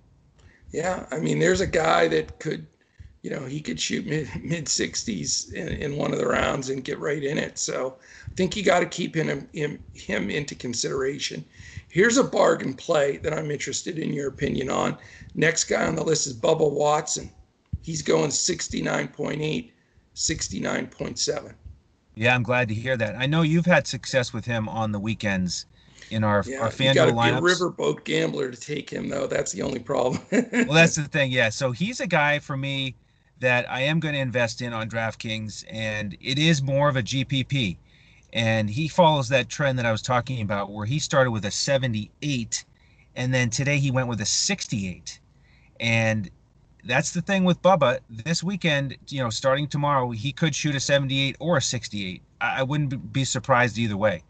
Yeah, 0.72 1.06
I 1.10 1.18
mean, 1.18 1.38
there's 1.38 1.60
a 1.60 1.66
guy 1.66 2.08
that 2.08 2.38
could, 2.38 2.66
you 3.22 3.30
know, 3.30 3.44
he 3.44 3.60
could 3.60 3.78
shoot 3.78 4.06
mid 4.06 4.28
mid 4.42 4.66
60s 4.66 5.52
in, 5.52 5.68
in 5.68 5.96
one 5.96 6.12
of 6.12 6.18
the 6.18 6.26
rounds 6.26 6.70
and 6.70 6.84
get 6.84 6.98
right 6.98 7.22
in 7.22 7.38
it. 7.38 7.58
So 7.58 7.96
I 8.30 8.34
think 8.34 8.56
you 8.56 8.62
got 8.62 8.80
to 8.80 8.86
keep 8.86 9.14
him, 9.14 9.48
him 9.52 9.82
him 9.94 10.30
into 10.30 10.54
consideration. 10.54 11.44
Here's 11.88 12.16
a 12.16 12.24
bargain 12.24 12.72
play 12.72 13.18
that 13.18 13.34
I'm 13.34 13.50
interested 13.50 13.98
in 13.98 14.14
your 14.14 14.28
opinion 14.28 14.70
on. 14.70 14.96
Next 15.34 15.64
guy 15.64 15.86
on 15.86 15.94
the 15.94 16.04
list 16.04 16.26
is 16.26 16.34
Bubba 16.34 16.70
Watson. 16.70 17.30
He's 17.82 18.00
going 18.00 18.30
69.8, 18.30 19.70
69.7. 20.14 21.54
Yeah, 22.14 22.34
I'm 22.34 22.42
glad 22.42 22.68
to 22.68 22.74
hear 22.74 22.96
that. 22.96 23.16
I 23.16 23.26
know 23.26 23.42
you've 23.42 23.66
had 23.66 23.86
success 23.86 24.32
with 24.32 24.44
him 24.44 24.68
on 24.68 24.92
the 24.92 24.98
weekends 24.98 25.66
in 26.10 26.24
our 26.24 26.44
yeah, 26.46 26.60
our 26.60 26.68
FanDuel 26.68 27.12
lineups. 27.12 27.38
a 27.38 27.40
riverboat 27.40 28.04
gambler 28.04 28.50
to 28.50 28.60
take 28.60 28.90
him 28.90 29.08
though. 29.08 29.26
That's 29.26 29.52
the 29.52 29.62
only 29.62 29.78
problem. 29.78 30.20
well, 30.32 30.72
that's 30.72 30.96
the 30.96 31.04
thing. 31.04 31.32
Yeah, 31.32 31.48
so 31.48 31.72
he's 31.72 32.00
a 32.00 32.06
guy 32.06 32.38
for 32.38 32.56
me 32.56 32.94
that 33.40 33.68
I 33.70 33.80
am 33.80 33.98
going 33.98 34.14
to 34.14 34.20
invest 34.20 34.60
in 34.62 34.72
on 34.72 34.88
DraftKings, 34.88 35.64
and 35.68 36.16
it 36.20 36.38
is 36.38 36.62
more 36.62 36.88
of 36.88 36.96
a 36.96 37.02
GPP 37.02 37.76
and 38.32 38.70
he 38.70 38.88
follows 38.88 39.28
that 39.28 39.48
trend 39.48 39.78
that 39.78 39.86
I 39.86 39.92
was 39.92 40.02
talking 40.02 40.40
about 40.40 40.70
where 40.70 40.86
he 40.86 40.98
started 40.98 41.30
with 41.30 41.44
a 41.44 41.50
78 41.50 42.64
and 43.14 43.34
then 43.34 43.50
today 43.50 43.78
he 43.78 43.90
went 43.90 44.08
with 44.08 44.20
a 44.20 44.26
68 44.26 45.20
and 45.80 46.30
that's 46.84 47.12
the 47.12 47.22
thing 47.22 47.44
with 47.44 47.60
Bubba 47.62 48.00
this 48.08 48.42
weekend 48.42 48.96
you 49.08 49.22
know 49.22 49.30
starting 49.30 49.68
tomorrow 49.68 50.10
he 50.10 50.32
could 50.32 50.54
shoot 50.54 50.74
a 50.74 50.80
78 50.80 51.36
or 51.38 51.58
a 51.58 51.62
68 51.62 52.22
I, 52.40 52.62
wouldn't 52.62 53.12
be 53.12 53.24
surprised 53.24 53.78
either 53.78 53.96
way 53.96 54.22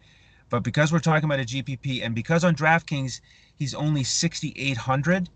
But 0.51 0.63
because 0.63 0.93
we're 0.93 0.99
talking 0.99 1.25
about 1.25 1.41
a 1.41 1.45
GPP 1.45 2.05
and 2.05 2.15
because 2.15 2.45
on 2.45 2.55
DraftKings 2.55 3.21
he's 3.57 3.75
only 3.75 4.05
6,800, 4.05 5.29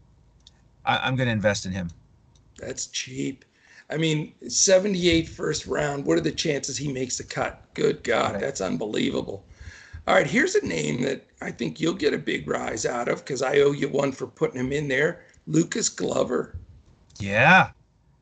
I'm 0.85 1.16
going 1.16 1.26
to 1.26 1.33
invest 1.33 1.64
in 1.64 1.72
him. 1.72 1.90
That's 2.59 2.87
cheap. 2.87 3.44
I 3.88 3.96
mean, 3.96 4.35
78 4.48 5.29
first 5.29 5.66
round. 5.66 6.05
What 6.05 6.18
are 6.18 6.22
the 6.22 6.33
chances 6.33 6.76
he 6.76 6.92
makes 6.92 7.18
the 7.18 7.24
cut? 7.24 7.62
Good 7.74 8.02
God, 8.02 8.33
right. 8.33 8.40
that's 8.40 8.61
unbelievable. 8.61 9.44
All 10.07 10.14
right, 10.14 10.26
here's 10.26 10.55
a 10.55 10.66
name 10.66 11.02
that 11.02 11.24
I 11.40 11.50
think 11.50 11.81
you'll 11.81 11.94
get 11.94 12.14
a 12.14 12.18
big 12.18 12.48
rise 12.48 12.85
out 12.85 13.09
of 13.09 13.18
because 13.18 13.42
I 13.42 13.61
owe 13.61 13.72
you 13.72 13.88
one 13.88 14.12
for 14.12 14.26
putting 14.26 14.61
him 14.61 14.72
in 14.72 14.88
there. 14.88 15.24
Lucas 15.46 15.88
Glover. 15.88 16.57
Yeah. 17.20 17.70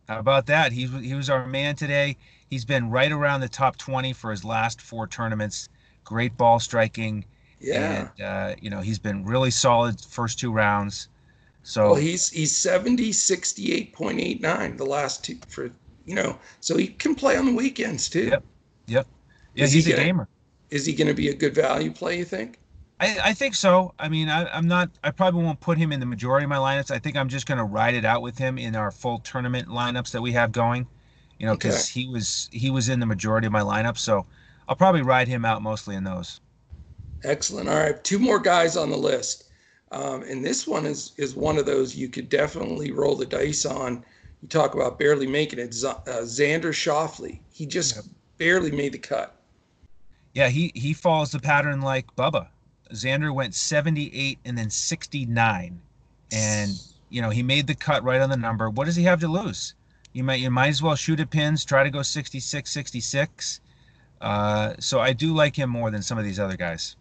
How 0.09 0.19
about 0.19 0.47
that? 0.47 0.73
He, 0.73 0.87
he 0.87 1.15
was 1.15 1.31
our 1.31 1.47
man 1.47 1.77
today. 1.77 2.17
He's 2.51 2.65
been 2.65 2.91
right 2.91 3.11
around 3.11 3.41
the 3.41 3.49
top 3.49 3.77
20 3.77 4.13
for 4.13 4.31
his 4.31 4.45
last 4.45 4.81
four 4.81 5.07
tournaments. 5.07 5.69
Great 6.05 6.37
ball 6.37 6.61
striking. 6.61 7.25
Yeah. 7.59 8.09
And, 8.19 8.21
uh, 8.21 8.55
you 8.61 8.71
know, 8.71 8.81
he's 8.81 8.99
been 8.99 9.25
really 9.25 9.51
solid 9.51 10.01
first 10.01 10.39
two 10.39 10.53
rounds. 10.53 11.09
So 11.63 11.87
well, 11.87 11.95
he's 11.95 12.29
he's 12.29 12.55
70, 12.55 13.11
68.89 13.11 14.77
the 14.77 14.85
last 14.85 15.25
two 15.25 15.39
for, 15.49 15.71
you 16.05 16.15
know, 16.15 16.39
so 16.61 16.77
he 16.77 16.89
can 16.89 17.15
play 17.15 17.39
on 17.39 17.47
the 17.47 17.55
weekends 17.55 18.11
too. 18.11 18.27
Yep. 18.27 18.45
Yep. 18.87 19.07
Yeah, 19.55 19.65
is 19.65 19.73
he's 19.73 19.87
he 19.87 19.93
a 19.93 19.97
gonna, 19.97 20.07
gamer. 20.07 20.29
Is 20.71 20.85
he 20.85 20.93
going 20.93 21.09
to 21.09 21.15
be 21.15 21.29
a 21.29 21.35
good 21.35 21.55
value 21.55 21.91
play, 21.91 22.19
you 22.19 22.25
think? 22.25 22.59
I, 23.05 23.19
I 23.31 23.33
think 23.33 23.55
so. 23.55 23.95
I 23.99 24.09
mean, 24.09 24.29
I, 24.29 24.57
am 24.57 24.67
not. 24.67 24.91
I 25.03 25.11
probably 25.11 25.45
won't 25.45 25.61
put 25.61 25.79
him 25.79 25.93
in 25.93 26.01
the 26.01 26.07
majority 26.07 26.45
of 26.45 26.51
my 26.51 26.57
lineups. 26.57 26.91
I 26.91 26.99
think 26.99 27.17
I'm 27.17 27.29
just 27.29 27.47
going 27.47 27.59
to 27.59 27.65
ride 27.65 27.95
it 27.95 28.05
out 28.05 28.23
with 28.23 28.39
him 28.39 28.59
in 28.59 28.75
our 28.75 28.91
full 28.91 29.19
tournament 29.21 29.69
lineups 29.69 30.11
that 30.13 30.23
we 30.23 30.33
have 30.33 30.53
going. 30.53 30.87
You 31.39 31.47
know, 31.47 31.55
because 31.55 31.91
okay. 31.91 32.01
he 32.01 32.09
was 32.09 32.49
he 32.53 32.71
was 32.71 32.89
in 32.89 33.01
the 33.01 33.07
majority 33.07 33.47
of 33.47 33.53
my 33.53 33.61
lineups, 33.61 33.99
so 33.99 34.25
I'll 34.69 34.77
probably 34.77 35.03
ride 35.03 35.29
him 35.29 35.45
out 35.45 35.63
mostly 35.63 35.97
in 35.97 36.05
those. 36.05 36.41
Excellent. 37.25 37.69
All 37.69 37.77
right, 37.77 38.03
two 38.05 38.19
more 38.19 38.39
guys 38.39 38.77
on 38.77 38.91
the 38.91 38.97
list, 38.97 39.45
um, 39.91 40.23
and 40.23 40.45
this 40.45 40.67
one 40.67 40.87
is 40.87 41.13
is 41.17 41.35
one 41.35 41.59
of 41.59 41.67
those 41.67 41.97
you 41.97 42.09
could 42.09 42.29
definitely 42.29 42.93
roll 42.93 43.17
the 43.17 43.27
dice 43.27 43.67
on. 43.67 44.05
You 44.43 44.49
talk 44.49 44.75
about 44.75 44.99
barely 44.99 45.27
making 45.27 45.59
it. 45.59 45.75
Z- 45.75 45.89
uh, 45.89 46.23
Xander 46.23 46.73
Schauffele. 46.73 47.41
He 47.53 47.67
just 47.67 47.97
yep. 47.97 48.05
barely 48.39 48.71
made 48.71 48.93
the 48.93 48.99
cut. 48.99 49.37
Yeah, 50.35 50.49
he 50.49 50.71
he 50.75 50.93
follows 50.93 51.33
the 51.33 51.41
pattern 51.41 51.81
like 51.81 52.15
Bubba. 52.17 52.49
Xander 52.93 53.35
went 53.35 53.55
78 53.55 54.39
and 54.45 54.57
then 54.57 54.71
69, 54.71 55.81
and 56.33 56.71
you 57.09 57.23
know 57.23 57.31
he 57.31 57.43
made 57.43 57.67
the 57.67 57.75
cut 57.75 58.03
right 58.05 58.21
on 58.21 58.31
the 58.31 58.37
number. 58.37 58.71
What 58.71 58.85
does 58.87 58.97
he 58.97 59.05
have 59.05 59.21
to 59.21 59.29
lose? 59.29 59.75
You 60.13 60.23
might 60.25 60.41
you 60.41 60.51
might 60.51 60.69
as 60.69 60.83
well 60.83 60.95
shoot 60.95 61.21
at 61.21 61.31
pins, 61.31 61.65
try 61.65 61.83
to 61.83 61.91
go 61.91 62.03
66, 62.03 62.71
66. 62.71 63.61
Uh, 64.21 64.75
so 64.79 65.01
I 65.01 65.13
do 65.13 65.35
like 65.35 65.57
him 65.57 65.71
more 65.71 65.91
than 65.91 66.03
some 66.03 66.19
of 66.19 66.25
these 66.25 66.39
other 66.39 66.57
guys. 66.57 66.97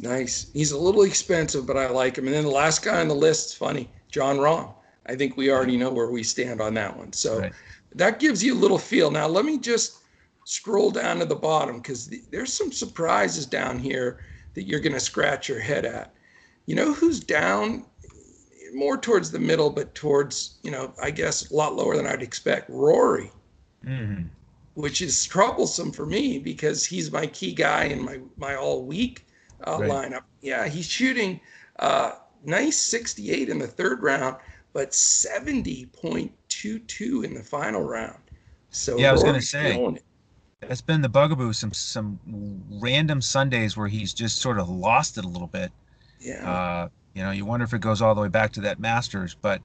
Nice. 0.00 0.50
He's 0.52 0.72
a 0.72 0.78
little 0.78 1.02
expensive, 1.02 1.66
but 1.66 1.76
I 1.76 1.88
like 1.88 2.18
him. 2.18 2.26
And 2.26 2.34
then 2.34 2.44
the 2.44 2.50
last 2.50 2.84
guy 2.84 3.00
on 3.00 3.08
the 3.08 3.14
list 3.14 3.50
is 3.50 3.54
funny, 3.54 3.88
Jon 4.10 4.38
Rahm. 4.38 4.74
I 5.06 5.14
think 5.14 5.36
we 5.36 5.50
already 5.50 5.76
know 5.76 5.90
where 5.90 6.10
we 6.10 6.22
stand 6.22 6.60
on 6.60 6.74
that 6.74 6.96
one. 6.96 7.12
So 7.12 7.40
right. 7.40 7.52
that 7.94 8.18
gives 8.18 8.42
you 8.42 8.54
a 8.54 8.56
little 8.56 8.78
feel. 8.78 9.10
Now 9.10 9.26
let 9.26 9.44
me 9.44 9.58
just 9.58 9.98
scroll 10.44 10.90
down 10.90 11.18
to 11.18 11.24
the 11.24 11.34
bottom 11.34 11.76
because 11.78 12.08
the, 12.08 12.22
there's 12.30 12.52
some 12.52 12.72
surprises 12.72 13.46
down 13.46 13.78
here 13.78 14.20
that 14.54 14.64
you're 14.64 14.80
going 14.80 14.92
to 14.92 15.00
scratch 15.00 15.48
your 15.48 15.60
head 15.60 15.84
at. 15.84 16.12
You 16.66 16.74
know 16.74 16.94
who's 16.94 17.20
down 17.20 17.84
more 18.74 18.96
towards 18.96 19.30
the 19.30 19.38
middle, 19.38 19.70
but 19.70 19.94
towards, 19.94 20.58
you 20.62 20.70
know, 20.70 20.92
I 21.00 21.10
guess 21.10 21.50
a 21.50 21.54
lot 21.54 21.74
lower 21.74 21.96
than 21.96 22.06
I'd 22.06 22.22
expect? 22.22 22.68
Rory, 22.68 23.30
mm-hmm. 23.84 24.24
which 24.74 25.00
is 25.00 25.24
troublesome 25.24 25.92
for 25.92 26.04
me 26.06 26.38
because 26.38 26.84
he's 26.84 27.12
my 27.12 27.26
key 27.26 27.52
guy 27.52 27.84
in 27.84 28.04
my, 28.04 28.18
my 28.36 28.56
all 28.56 28.84
week 28.84 29.26
uh, 29.66 29.78
right. 29.80 29.90
lineup. 29.90 30.24
Yeah, 30.40 30.68
he's 30.68 30.86
shooting 30.86 31.40
uh, 31.78 32.12
nice 32.44 32.76
68 32.76 33.48
in 33.48 33.58
the 33.58 33.66
third 33.66 34.02
round, 34.02 34.36
but 34.72 34.90
70.22 34.90 37.24
in 37.24 37.34
the 37.34 37.42
final 37.42 37.82
round. 37.82 38.18
So 38.70 38.98
yeah, 38.98 39.10
I 39.10 39.12
was 39.12 39.22
going 39.22 39.36
to 39.36 39.42
say 39.42 39.76
that's 40.68 40.80
been 40.80 41.02
the 41.02 41.08
bugaboo. 41.08 41.52
Some 41.52 41.72
some 41.72 42.18
random 42.80 43.20
Sundays 43.20 43.76
where 43.76 43.88
he's 43.88 44.12
just 44.14 44.38
sort 44.40 44.58
of 44.58 44.68
lost 44.68 45.18
it 45.18 45.24
a 45.24 45.28
little 45.28 45.48
bit. 45.48 45.72
Yeah. 46.20 46.50
Uh, 46.50 46.88
you 47.14 47.22
know, 47.22 47.30
you 47.30 47.44
wonder 47.44 47.64
if 47.64 47.72
it 47.72 47.80
goes 47.80 48.02
all 48.02 48.14
the 48.14 48.20
way 48.20 48.28
back 48.28 48.52
to 48.52 48.60
that 48.62 48.80
Masters, 48.80 49.34
but 49.40 49.62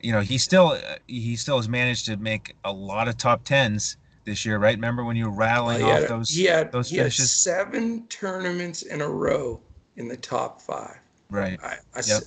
you 0.00 0.12
know, 0.12 0.20
he 0.20 0.38
still 0.38 0.78
he 1.06 1.36
still 1.36 1.56
has 1.56 1.68
managed 1.68 2.06
to 2.06 2.16
make 2.16 2.54
a 2.64 2.72
lot 2.72 3.08
of 3.08 3.16
top 3.16 3.44
tens 3.44 3.96
this 4.24 4.44
year, 4.44 4.58
right? 4.58 4.76
Remember 4.76 5.04
when 5.04 5.16
you 5.16 5.26
were 5.26 5.36
rattling 5.36 5.82
off 5.82 6.08
those 6.08 6.30
he 6.30 6.44
had, 6.44 6.72
those 6.72 6.90
he 6.90 6.96
finishes? 6.96 7.24
Had 7.24 7.28
seven 7.28 8.06
tournaments 8.08 8.82
in 8.82 9.00
a 9.00 9.08
row 9.08 9.60
in 9.96 10.08
the 10.08 10.16
top 10.16 10.60
five. 10.60 10.98
Right. 11.30 11.58
I, 11.62 11.76
I, 11.94 12.02
yep. 12.06 12.22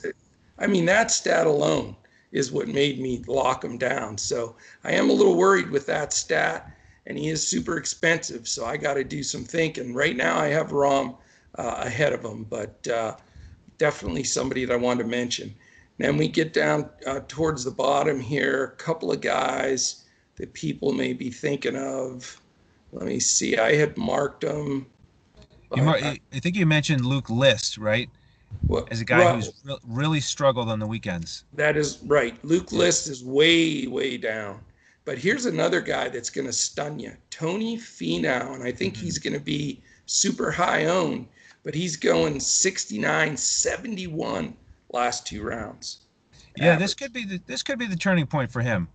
I 0.57 0.67
mean, 0.67 0.85
that 0.85 1.11
stat 1.11 1.47
alone 1.47 1.95
is 2.31 2.51
what 2.51 2.67
made 2.67 2.99
me 2.99 3.23
lock 3.27 3.63
him 3.63 3.77
down. 3.77 4.17
So 4.17 4.55
I 4.83 4.91
am 4.91 5.09
a 5.09 5.13
little 5.13 5.35
worried 5.35 5.69
with 5.69 5.85
that 5.87 6.11
stat 6.11 6.74
and 7.07 7.17
he 7.17 7.29
is 7.29 7.47
super 7.47 7.77
expensive. 7.77 8.47
So 8.47 8.65
I 8.65 8.77
got 8.77 8.95
to 8.95 9.03
do 9.03 9.23
some 9.23 9.43
thinking. 9.43 9.93
Right 9.93 10.15
now, 10.15 10.37
I 10.37 10.47
have 10.47 10.69
Rahm 10.69 11.15
uh, 11.57 11.75
ahead 11.79 12.13
of 12.13 12.23
him, 12.23 12.45
but 12.45 12.87
uh, 12.87 13.15
definitely 13.77 14.23
somebody 14.23 14.65
that 14.65 14.73
I 14.73 14.77
wanted 14.77 15.03
to 15.03 15.09
mention. 15.09 15.53
Then 15.97 16.17
we 16.17 16.27
get 16.27 16.53
down 16.53 16.89
uh, 17.07 17.21
towards 17.27 17.63
the 17.63 17.71
bottom 17.71 18.19
here, 18.19 18.65
a 18.65 18.71
couple 18.71 19.11
of 19.11 19.21
guys 19.21 20.03
that 20.35 20.53
people 20.53 20.91
may 20.91 21.13
be 21.13 21.29
thinking 21.29 21.77
of. 21.77 22.41
Let 22.91 23.07
me 23.07 23.19
see. 23.19 23.57
I 23.57 23.75
had 23.75 23.97
marked 23.97 24.41
them. 24.41 24.87
Mar- 25.75 25.95
I, 25.95 26.19
I 26.33 26.39
think 26.39 26.55
you 26.55 26.65
mentioned 26.65 27.05
Luke 27.05 27.29
List, 27.29 27.77
right? 27.77 28.09
Well, 28.67 28.87
As 28.91 29.01
a 29.01 29.05
guy 29.05 29.19
well, 29.19 29.35
who's 29.35 29.53
re- 29.63 29.77
really 29.85 30.19
struggled 30.19 30.69
on 30.69 30.79
the 30.79 30.87
weekends. 30.87 31.43
That 31.53 31.77
is 31.77 31.99
right. 32.05 32.37
Luke 32.43 32.71
List 32.71 33.07
is 33.07 33.23
way, 33.23 33.87
way 33.87 34.17
down. 34.17 34.59
But 35.05 35.19
here's 35.19 35.45
another 35.45 35.81
guy 35.81 36.09
that's 36.09 36.31
going 36.31 36.47
to 36.47 36.53
stun 36.53 36.99
you 36.99 37.13
Tony 37.29 37.77
Finau. 37.77 38.55
And 38.55 38.63
I 38.63 38.71
think 38.71 38.95
mm-hmm. 38.95 39.05
he's 39.05 39.19
going 39.19 39.33
to 39.33 39.39
be 39.39 39.81
super 40.07 40.51
high 40.51 40.85
owned, 40.85 41.27
but 41.63 41.75
he's 41.75 41.95
going 41.95 42.39
69 42.39 43.37
71 43.37 44.55
last 44.91 45.27
two 45.27 45.43
rounds. 45.43 46.01
Yeah, 46.57 46.65
average. 46.65 46.79
this 46.79 46.93
could 46.95 47.13
be 47.13 47.25
the, 47.25 47.41
this 47.45 47.61
could 47.63 47.77
be 47.77 47.85
the 47.85 47.95
turning 47.95 48.25
point 48.25 48.51
for 48.51 48.61
him. 48.61 48.87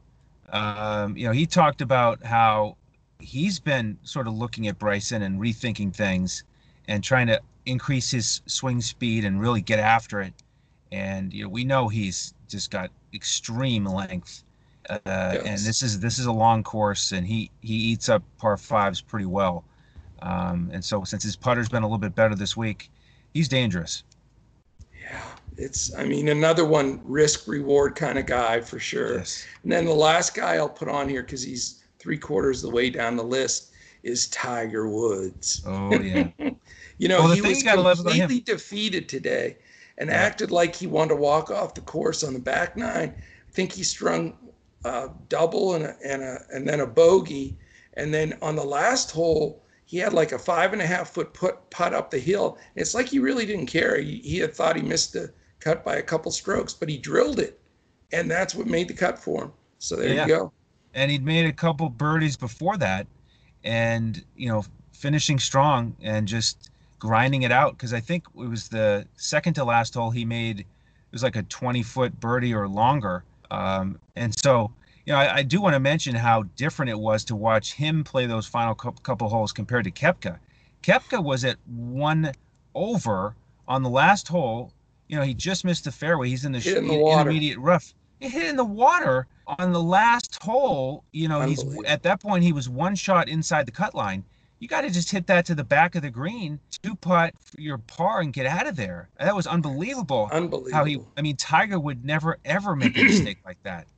Um, 0.52 1.16
you 1.16 1.26
know, 1.26 1.32
he 1.32 1.46
talked 1.46 1.80
about 1.80 2.24
how 2.24 2.76
he's 3.20 3.60
been 3.60 3.96
sort 4.02 4.26
of 4.26 4.34
looking 4.34 4.66
at 4.66 4.78
Bryson 4.78 5.22
and 5.22 5.40
rethinking 5.40 5.94
things 5.94 6.42
and 6.88 7.04
trying 7.04 7.28
to 7.28 7.40
increase 7.66 8.10
his 8.10 8.40
swing 8.46 8.80
speed 8.80 9.24
and 9.24 9.40
really 9.40 9.60
get 9.60 9.78
after 9.78 10.20
it. 10.20 10.32
And 10.90 11.32
you 11.32 11.44
know, 11.44 11.48
we 11.48 11.62
know 11.62 11.86
he's 11.86 12.34
just 12.48 12.72
got 12.72 12.90
extreme 13.14 13.84
length 13.84 14.42
uh, 14.90 14.98
yes. 15.06 15.46
and 15.46 15.58
this 15.58 15.82
is 15.82 16.00
this 16.00 16.18
is 16.18 16.26
a 16.26 16.32
long 16.32 16.62
course, 16.62 17.12
and 17.12 17.26
he 17.26 17.50
he 17.60 17.74
eats 17.74 18.08
up 18.08 18.22
par 18.38 18.56
fives 18.56 19.00
pretty 19.00 19.26
well. 19.26 19.64
Um, 20.22 20.70
and 20.72 20.84
so 20.84 21.04
since 21.04 21.22
his 21.22 21.36
putter's 21.36 21.68
been 21.68 21.82
a 21.82 21.86
little 21.86 21.98
bit 21.98 22.14
better 22.14 22.34
this 22.34 22.56
week, 22.56 22.90
he's 23.32 23.48
dangerous. 23.48 24.02
Yeah, 25.00 25.22
it's 25.56 25.94
I 25.94 26.04
mean 26.04 26.28
another 26.28 26.64
one 26.64 27.00
risk 27.04 27.46
reward 27.46 27.94
kind 27.94 28.18
of 28.18 28.26
guy 28.26 28.60
for 28.60 28.78
sure. 28.78 29.18
Yes. 29.18 29.46
And 29.62 29.70
then 29.70 29.84
the 29.84 29.94
last 29.94 30.34
guy 30.34 30.56
I'll 30.56 30.68
put 30.68 30.88
on 30.88 31.08
here 31.08 31.22
because 31.22 31.42
he's 31.42 31.84
three 31.98 32.18
quarters 32.18 32.64
of 32.64 32.70
the 32.70 32.76
way 32.76 32.90
down 32.90 33.16
the 33.16 33.22
list 33.22 33.70
is 34.02 34.26
Tiger 34.28 34.88
Woods. 34.88 35.62
Oh 35.66 35.92
yeah. 36.00 36.28
you 36.98 37.08
know 37.08 37.20
well, 37.20 37.32
he 37.32 37.42
was 37.42 37.62
completely 37.62 38.40
defeated 38.40 39.08
today 39.08 39.56
and 39.98 40.10
yeah. 40.10 40.16
acted 40.16 40.50
like 40.50 40.74
he 40.74 40.86
wanted 40.86 41.10
to 41.10 41.16
walk 41.16 41.50
off 41.50 41.74
the 41.74 41.80
course 41.82 42.24
on 42.24 42.32
the 42.32 42.40
back 42.40 42.76
nine. 42.76 43.14
I 43.16 43.52
think 43.52 43.72
he 43.72 43.82
strung 43.82 44.36
a 44.84 45.10
double 45.28 45.74
and 45.74 45.84
a, 45.84 45.96
and 46.04 46.22
a 46.22 46.44
and 46.52 46.68
then 46.68 46.80
a 46.80 46.86
bogey, 46.86 47.58
and 47.94 48.12
then 48.12 48.36
on 48.42 48.56
the 48.56 48.64
last 48.64 49.10
hole 49.10 49.62
he 49.90 49.98
had 49.98 50.12
like 50.12 50.30
a 50.30 50.38
five 50.38 50.72
and 50.72 50.80
a 50.80 50.86
half 50.86 51.10
foot 51.10 51.34
put 51.34 51.68
putt 51.70 51.92
up 51.92 52.12
the 52.12 52.18
hill. 52.18 52.56
It's 52.76 52.94
like 52.94 53.08
he 53.08 53.18
really 53.18 53.44
didn't 53.44 53.66
care. 53.66 54.00
He, 54.00 54.18
he 54.18 54.38
had 54.38 54.54
thought 54.54 54.76
he 54.76 54.82
missed 54.82 55.14
the 55.14 55.32
cut 55.58 55.84
by 55.84 55.96
a 55.96 56.02
couple 56.02 56.30
strokes, 56.30 56.72
but 56.72 56.88
he 56.88 56.96
drilled 56.96 57.40
it, 57.40 57.58
and 58.12 58.30
that's 58.30 58.54
what 58.54 58.68
made 58.68 58.86
the 58.86 58.94
cut 58.94 59.18
for 59.18 59.42
him. 59.42 59.52
So 59.80 59.96
there 59.96 60.14
yeah. 60.14 60.22
you 60.22 60.28
go. 60.28 60.52
And 60.94 61.10
he'd 61.10 61.24
made 61.24 61.46
a 61.46 61.52
couple 61.52 61.88
birdies 61.88 62.36
before 62.36 62.76
that, 62.76 63.08
and 63.64 64.24
you 64.36 64.48
know 64.48 64.64
finishing 64.92 65.40
strong 65.40 65.96
and 66.00 66.28
just 66.28 66.70
grinding 67.00 67.42
it 67.42 67.50
out 67.50 67.72
because 67.72 67.92
I 67.92 67.98
think 68.00 68.26
it 68.38 68.48
was 68.48 68.68
the 68.68 69.06
second 69.16 69.54
to 69.54 69.64
last 69.64 69.94
hole 69.94 70.10
he 70.10 70.24
made. 70.24 70.60
It 70.60 70.66
was 71.12 71.24
like 71.24 71.34
a 71.34 71.42
20 71.42 71.82
foot 71.82 72.20
birdie 72.20 72.54
or 72.54 72.68
longer 72.68 73.24
um, 73.50 73.98
and 74.16 74.36
so, 74.38 74.72
you 75.06 75.12
know, 75.12 75.18
I, 75.18 75.36
I 75.36 75.42
do 75.42 75.60
want 75.60 75.74
to 75.74 75.80
mention 75.80 76.14
how 76.14 76.44
different 76.56 76.90
it 76.90 76.98
was 76.98 77.24
to 77.24 77.36
watch 77.36 77.72
him 77.72 78.04
play 78.04 78.26
those 78.26 78.46
final 78.46 78.74
couple 78.74 79.28
holes 79.28 79.52
compared 79.52 79.84
to 79.84 79.90
Koepka. 79.90 80.38
Koepka 80.82 81.22
was 81.22 81.44
at 81.44 81.56
one 81.66 82.32
over 82.74 83.34
on 83.68 83.82
the 83.82 83.90
last 83.90 84.28
hole. 84.28 84.72
You 85.08 85.16
know, 85.16 85.22
he 85.22 85.34
just 85.34 85.64
missed 85.64 85.84
the 85.84 85.92
fairway. 85.92 86.28
He's 86.28 86.44
in 86.44 86.52
the, 86.52 86.76
in 86.76 86.86
the 86.86 86.94
intermediate 86.94 87.58
rough. 87.58 87.94
He 88.20 88.28
hit 88.28 88.46
in 88.46 88.56
the 88.56 88.64
water 88.64 89.26
on 89.46 89.72
the 89.72 89.82
last 89.82 90.40
hole. 90.42 91.04
You 91.12 91.28
know, 91.28 91.40
he's 91.40 91.64
at 91.84 92.02
that 92.04 92.20
point 92.20 92.44
he 92.44 92.52
was 92.52 92.68
one 92.68 92.94
shot 92.94 93.28
inside 93.28 93.66
the 93.66 93.72
cut 93.72 93.94
line. 93.94 94.24
You 94.60 94.68
got 94.68 94.82
to 94.82 94.90
just 94.90 95.10
hit 95.10 95.26
that 95.26 95.46
to 95.46 95.54
the 95.54 95.64
back 95.64 95.94
of 95.94 96.02
the 96.02 96.10
green, 96.10 96.60
two 96.82 96.94
putt 96.94 97.34
for 97.40 97.60
your 97.60 97.78
par, 97.78 98.20
and 98.20 98.32
get 98.32 98.44
out 98.44 98.66
of 98.66 98.76
there. 98.76 99.08
That 99.18 99.34
was 99.34 99.46
unbelievable. 99.46 100.28
Unbelievable. 100.30 100.76
How 100.76 100.84
he, 100.84 101.00
I 101.16 101.22
mean, 101.22 101.36
Tiger 101.36 101.80
would 101.80 102.04
never 102.04 102.38
ever 102.44 102.76
make 102.76 102.96
a 102.96 103.02
mistake 103.02 103.38
like 103.44 103.60
that. 103.64 103.86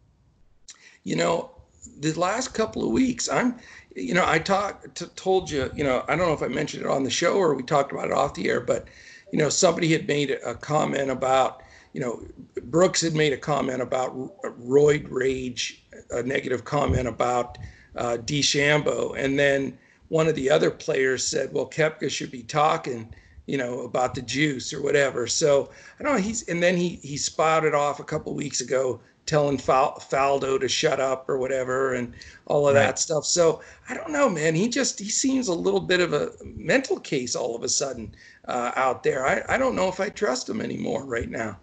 You 1.05 1.17
know, 1.17 1.51
the 1.99 2.13
last 2.13 2.55
couple 2.55 2.85
of 2.85 2.93
weeks, 2.93 3.29
I'm, 3.29 3.59
you 3.97 4.15
know, 4.15 4.25
I 4.25 4.39
talked, 4.39 5.03
told 5.17 5.51
you, 5.51 5.69
you 5.75 5.83
know, 5.83 6.05
I 6.07 6.15
don't 6.15 6.29
know 6.29 6.33
if 6.33 6.45
I 6.45 6.47
mentioned 6.47 6.85
it 6.85 6.89
on 6.89 7.03
the 7.03 7.11
show 7.11 7.35
or 7.35 7.57
we 7.57 7.65
talked 7.65 7.91
about 7.91 8.07
it 8.07 8.13
off 8.13 8.35
the 8.35 8.49
air, 8.49 8.61
but, 8.61 8.87
you 9.33 9.41
know, 9.41 9.49
somebody 9.49 9.91
had 9.91 10.07
made 10.07 10.31
a 10.31 10.55
comment 10.55 11.11
about, 11.11 11.65
you 11.93 12.01
know, 12.01 12.23
Brooks 12.67 13.01
had 13.01 13.15
made 13.15 13.33
a 13.33 13.37
comment 13.37 13.83
about 13.83 14.15
roid 14.45 15.09
rage, 15.11 15.83
a 16.13 16.23
negative 16.23 16.65
comment 16.65 17.09
about 17.09 17.59
uh, 17.97 18.19
DeChambeau, 18.19 19.19
and 19.19 19.37
then 19.37 19.77
one 20.13 20.29
of 20.29 20.35
the 20.35 20.51
other 20.51 20.71
players 20.71 21.27
said, 21.27 21.55
"Well, 21.55 21.71
Koepka 21.71 22.11
should 22.11 22.31
be 22.31 22.43
talking, 22.43 23.15
you 23.47 23.57
know, 23.57 23.81
about 23.81 24.15
the 24.15 24.21
juice 24.21 24.71
or 24.75 24.83
whatever." 24.83 25.27
So 25.27 25.71
I 25.99 26.03
don't 26.03 26.13
know. 26.13 26.21
He's 26.21 26.47
and 26.49 26.63
then 26.63 26.77
he 26.77 26.97
he 27.03 27.17
spouted 27.17 27.73
off 27.73 27.99
a 27.99 28.05
couple 28.05 28.35
weeks 28.35 28.61
ago 28.61 29.01
telling 29.25 29.57
Faldo 29.57 30.61
to 30.61 30.69
shut 30.69 31.01
up 31.01 31.31
or 31.31 31.39
whatever 31.39 31.95
and 31.95 32.13
all 32.45 32.69
of 32.69 32.75
right. 32.75 32.83
that 32.83 32.99
stuff. 32.99 33.25
So 33.25 33.63
I 33.89 33.95
don't 33.95 34.11
know, 34.11 34.29
man. 34.29 34.55
He 34.55 34.69
just 34.69 34.99
he 34.99 35.09
seems 35.09 35.49
a 35.49 35.55
little 35.55 35.81
bit 35.81 36.01
of 36.01 36.13
a 36.13 36.33
mental 36.45 37.01
case 37.01 37.35
all 37.35 37.57
of 37.57 37.63
a 37.63 37.69
sudden 37.71 38.15
uh, 38.49 38.73
out 38.77 39.03
there. 39.03 39.27
I 39.27 39.43
I 39.49 39.57
don't 39.57 39.75
know 39.75 39.89
if 39.89 39.99
I 39.99 40.11
trust 40.11 40.47
him 40.47 40.61
anymore 40.61 41.07
right 41.07 41.31
now. 41.31 41.59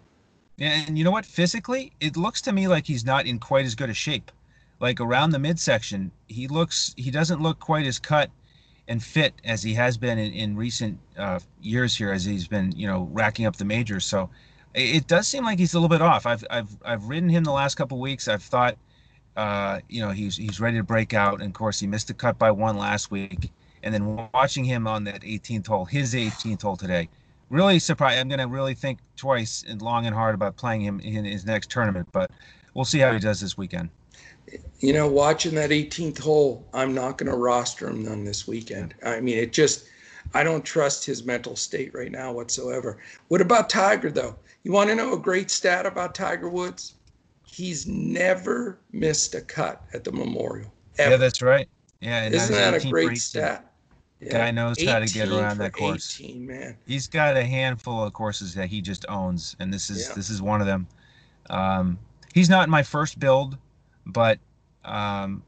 And 0.58 0.98
you 0.98 1.04
know 1.04 1.12
what? 1.12 1.24
Physically, 1.24 1.92
it 2.00 2.16
looks 2.16 2.40
to 2.42 2.52
me 2.52 2.66
like 2.66 2.84
he's 2.84 3.04
not 3.04 3.26
in 3.26 3.38
quite 3.38 3.64
as 3.64 3.76
good 3.76 3.90
a 3.90 3.94
shape. 3.94 4.32
Like 4.80 5.00
around 5.00 5.30
the 5.30 5.38
midsection, 5.38 6.10
he 6.26 6.48
looks 6.48 6.94
he 6.96 7.12
doesn't 7.12 7.40
look 7.40 7.60
quite 7.60 7.86
as 7.86 8.00
cut 8.00 8.28
and 8.90 9.00
fit 9.00 9.32
as 9.44 9.62
he 9.62 9.72
has 9.72 9.96
been 9.96 10.18
in, 10.18 10.32
in 10.32 10.56
recent 10.56 10.98
uh, 11.16 11.38
years 11.62 11.96
here, 11.96 12.10
as 12.10 12.24
he's 12.24 12.48
been, 12.48 12.72
you 12.72 12.88
know, 12.88 13.08
racking 13.12 13.46
up 13.46 13.54
the 13.54 13.64
majors. 13.64 14.04
So 14.04 14.28
it, 14.74 15.06
does 15.06 15.28
seem 15.28 15.44
like 15.44 15.60
he's 15.60 15.74
a 15.74 15.76
little 15.78 15.88
bit 15.88 16.02
off. 16.02 16.26
I've 16.26 16.44
I've 16.50 16.76
I've 16.84 17.04
ridden 17.04 17.28
him 17.28 17.44
the 17.44 17.52
last 17.52 17.76
couple 17.76 18.00
weeks. 18.00 18.26
I've 18.26 18.42
thought, 18.42 18.76
uh, 19.36 19.78
you 19.88 20.02
know, 20.02 20.10
he's 20.10 20.36
he's 20.36 20.58
ready 20.58 20.76
to 20.76 20.82
break 20.82 21.14
out. 21.14 21.34
And 21.34 21.44
of 21.44 21.52
course, 21.52 21.78
he 21.78 21.86
missed 21.86 22.08
the 22.08 22.14
cut 22.14 22.36
by 22.36 22.50
one 22.50 22.76
last 22.76 23.12
week. 23.12 23.52
And 23.84 23.94
then 23.94 24.28
watching 24.34 24.64
him 24.64 24.88
on 24.88 25.04
that 25.04 25.22
18th 25.22 25.68
hole, 25.68 25.84
his 25.84 26.12
18th 26.12 26.60
hole 26.60 26.76
today, 26.76 27.08
really 27.48 27.78
surprised. 27.78 28.18
I'm 28.18 28.28
going 28.28 28.40
to 28.40 28.48
really 28.48 28.74
think 28.74 28.98
twice 29.16 29.64
and 29.66 29.80
long 29.80 30.04
and 30.04 30.14
hard 30.14 30.34
about 30.34 30.56
playing 30.56 30.82
him 30.82 30.98
in 31.00 31.24
his 31.24 31.46
next 31.46 31.70
tournament. 31.70 32.08
But 32.10 32.32
we'll 32.74 32.84
see 32.84 32.98
how 32.98 33.12
he 33.12 33.20
does 33.20 33.40
this 33.40 33.56
weekend 33.56 33.88
you 34.80 34.92
know, 34.92 35.06
watching 35.06 35.54
that 35.54 35.70
18th 35.70 36.18
hole, 36.18 36.66
I'm 36.72 36.94
not 36.94 37.18
going 37.18 37.30
to 37.30 37.36
roster 37.36 37.88
him 37.88 38.04
none 38.04 38.24
this 38.24 38.46
weekend. 38.46 38.94
I 39.04 39.20
mean, 39.20 39.38
it 39.38 39.52
just, 39.52 39.86
I 40.34 40.42
don't 40.42 40.64
trust 40.64 41.04
his 41.04 41.24
mental 41.24 41.56
state 41.56 41.92
right 41.94 42.10
now 42.10 42.32
whatsoever. 42.32 42.98
What 43.28 43.40
about 43.40 43.68
Tiger, 43.68 44.10
though? 44.10 44.36
You 44.62 44.72
want 44.72 44.90
to 44.90 44.94
know 44.94 45.14
a 45.14 45.18
great 45.18 45.50
stat 45.50 45.86
about 45.86 46.14
Tiger 46.14 46.48
Woods? 46.48 46.94
He's 47.46 47.86
never 47.86 48.78
missed 48.92 49.34
a 49.34 49.40
cut 49.40 49.82
at 49.92 50.04
the 50.04 50.12
Memorial. 50.12 50.72
Ever. 50.98 51.12
Yeah, 51.12 51.16
that's 51.16 51.42
right. 51.42 51.68
Yeah, 52.00 52.28
isn't 52.28 52.54
that 52.54 52.84
a 52.84 52.88
great 52.88 53.18
stat? 53.18 53.66
Yeah. 54.20 54.32
Guy 54.32 54.50
knows 54.50 54.82
how 54.82 54.98
to 54.98 55.06
get 55.06 55.28
around 55.28 55.58
that 55.58 55.72
course. 55.72 56.20
18, 56.20 56.46
man. 56.46 56.76
He's 56.86 57.08
got 57.08 57.36
a 57.36 57.44
handful 57.44 58.04
of 58.04 58.12
courses 58.12 58.54
that 58.54 58.68
he 58.68 58.82
just 58.82 59.06
owns, 59.08 59.56
and 59.60 59.72
this 59.72 59.88
is 59.88 60.08
yeah. 60.08 60.14
this 60.14 60.28
is 60.28 60.42
one 60.42 60.60
of 60.60 60.66
them. 60.66 60.86
Um, 61.48 61.98
he's 62.34 62.50
not 62.50 62.68
my 62.68 62.82
first 62.82 63.18
build 63.18 63.56
but 64.06 64.38
um, 64.84 65.42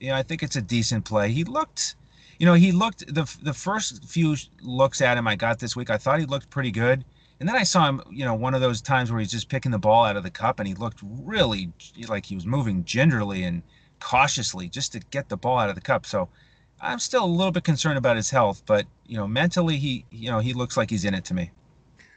you 0.00 0.08
know, 0.08 0.16
I 0.16 0.22
think 0.22 0.42
it's 0.42 0.56
a 0.56 0.62
decent 0.62 1.04
play. 1.04 1.30
He 1.30 1.44
looked, 1.44 1.96
you 2.38 2.46
know, 2.46 2.54
he 2.54 2.72
looked 2.72 3.12
the 3.12 3.24
the 3.42 3.52
first 3.52 4.04
few 4.04 4.36
looks 4.62 5.00
at 5.00 5.18
him 5.18 5.26
I 5.26 5.36
got 5.36 5.58
this 5.58 5.76
week. 5.76 5.90
I 5.90 5.96
thought 5.98 6.20
he 6.20 6.26
looked 6.26 6.50
pretty 6.50 6.70
good, 6.70 7.04
and 7.40 7.48
then 7.48 7.56
I 7.56 7.64
saw 7.64 7.88
him, 7.88 8.02
you 8.10 8.24
know, 8.24 8.34
one 8.34 8.54
of 8.54 8.60
those 8.60 8.80
times 8.80 9.10
where 9.10 9.20
he's 9.20 9.30
just 9.30 9.48
picking 9.48 9.72
the 9.72 9.78
ball 9.78 10.04
out 10.04 10.16
of 10.16 10.22
the 10.22 10.30
cup, 10.30 10.60
and 10.60 10.68
he 10.68 10.74
looked 10.74 11.00
really 11.02 11.72
like 12.08 12.26
he 12.26 12.34
was 12.34 12.46
moving 12.46 12.84
gingerly 12.84 13.44
and 13.44 13.62
cautiously 14.00 14.68
just 14.68 14.92
to 14.92 15.00
get 15.10 15.28
the 15.28 15.36
ball 15.36 15.58
out 15.58 15.68
of 15.68 15.74
the 15.74 15.80
cup. 15.80 16.06
So 16.06 16.28
I'm 16.80 16.98
still 16.98 17.24
a 17.24 17.26
little 17.26 17.52
bit 17.52 17.64
concerned 17.64 17.98
about 17.98 18.16
his 18.16 18.30
health, 18.30 18.62
but 18.66 18.86
you 19.06 19.16
know, 19.16 19.26
mentally 19.26 19.76
he, 19.78 20.04
you 20.10 20.30
know, 20.30 20.38
he 20.38 20.52
looks 20.52 20.76
like 20.76 20.90
he's 20.90 21.04
in 21.04 21.14
it 21.14 21.24
to 21.26 21.34
me. 21.34 21.50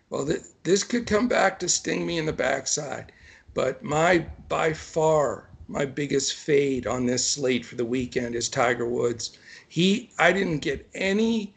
Well, 0.10 0.26
th- 0.28 0.42
this 0.64 0.84
could 0.84 1.08
come 1.08 1.28
back 1.28 1.60
to 1.60 1.70
sting 1.70 2.06
me 2.06 2.18
in 2.20 2.26
the 2.28 2.34
backside, 2.34 3.12
but 3.54 3.84
my 3.84 4.20
by 4.48 4.74
far 4.74 5.51
my 5.72 5.86
biggest 5.86 6.36
fade 6.36 6.86
on 6.86 7.06
this 7.06 7.28
slate 7.28 7.66
for 7.66 7.76
the 7.76 7.86
weekend 7.86 8.36
is 8.36 8.50
Tiger 8.50 8.88
Woods. 8.88 9.38
He, 9.70 10.12
I 10.20 10.34
didn't 10.34 10.60
get 10.60 10.88
any 10.94 11.56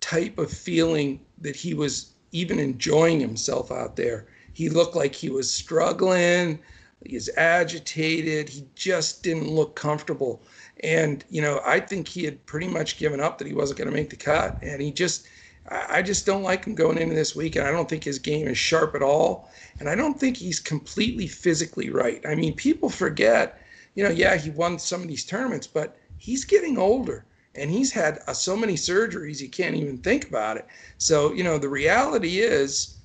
type 0.00 0.38
of 0.38 0.50
feeling 0.50 1.20
that 1.40 1.54
he 1.56 1.72
was 1.72 2.12
even 2.32 2.58
enjoying 2.58 3.20
himself 3.20 3.70
out 3.70 3.96
there. 3.96 4.26
He 4.52 4.68
looked 4.68 4.96
like 4.96 5.14
he 5.14 5.30
was 5.30 5.50
struggling. 5.50 6.58
He 7.06 7.14
was 7.14 7.30
agitated. 7.36 8.48
He 8.48 8.66
just 8.74 9.22
didn't 9.22 9.48
look 9.48 9.76
comfortable. 9.76 10.42
And, 10.82 11.24
you 11.30 11.40
know, 11.40 11.60
I 11.64 11.78
think 11.78 12.08
he 12.08 12.24
had 12.24 12.44
pretty 12.44 12.66
much 12.66 12.98
given 12.98 13.20
up 13.20 13.38
that 13.38 13.46
he 13.46 13.54
wasn't 13.54 13.78
going 13.78 13.88
to 13.88 13.94
make 13.94 14.10
the 14.10 14.16
cut. 14.16 14.58
And 14.62 14.82
he 14.82 14.90
just, 14.90 15.28
I 15.70 16.02
just 16.02 16.24
don't 16.24 16.42
like 16.42 16.64
him 16.64 16.74
going 16.74 16.98
into 16.98 17.14
this 17.14 17.36
weekend. 17.36 17.66
I 17.66 17.72
don't 17.72 17.88
think 17.88 18.04
his 18.04 18.18
game 18.18 18.48
is 18.48 18.56
sharp 18.56 18.94
at 18.94 19.02
all. 19.02 19.50
And 19.80 19.88
I 19.88 19.94
don't 19.94 20.18
think 20.18 20.36
he's 20.36 20.60
completely 20.60 21.26
physically 21.26 21.90
right. 21.90 22.24
I 22.26 22.34
mean, 22.34 22.54
people 22.54 22.88
forget, 22.88 23.60
you 23.94 24.02
know, 24.02 24.10
yeah, 24.10 24.36
he 24.36 24.50
won 24.50 24.78
some 24.78 25.02
of 25.02 25.08
these 25.08 25.24
tournaments, 25.24 25.66
but 25.66 25.96
he's 26.16 26.44
getting 26.44 26.78
older 26.78 27.24
and 27.54 27.70
he's 27.70 27.92
had 27.92 28.20
uh, 28.26 28.32
so 28.32 28.56
many 28.56 28.74
surgeries, 28.74 29.40
you 29.40 29.48
can't 29.48 29.74
even 29.74 29.98
think 29.98 30.28
about 30.28 30.56
it. 30.56 30.66
So, 30.96 31.32
you 31.32 31.44
know, 31.44 31.58
the 31.58 31.68
reality 31.68 32.38
is, 32.38 32.96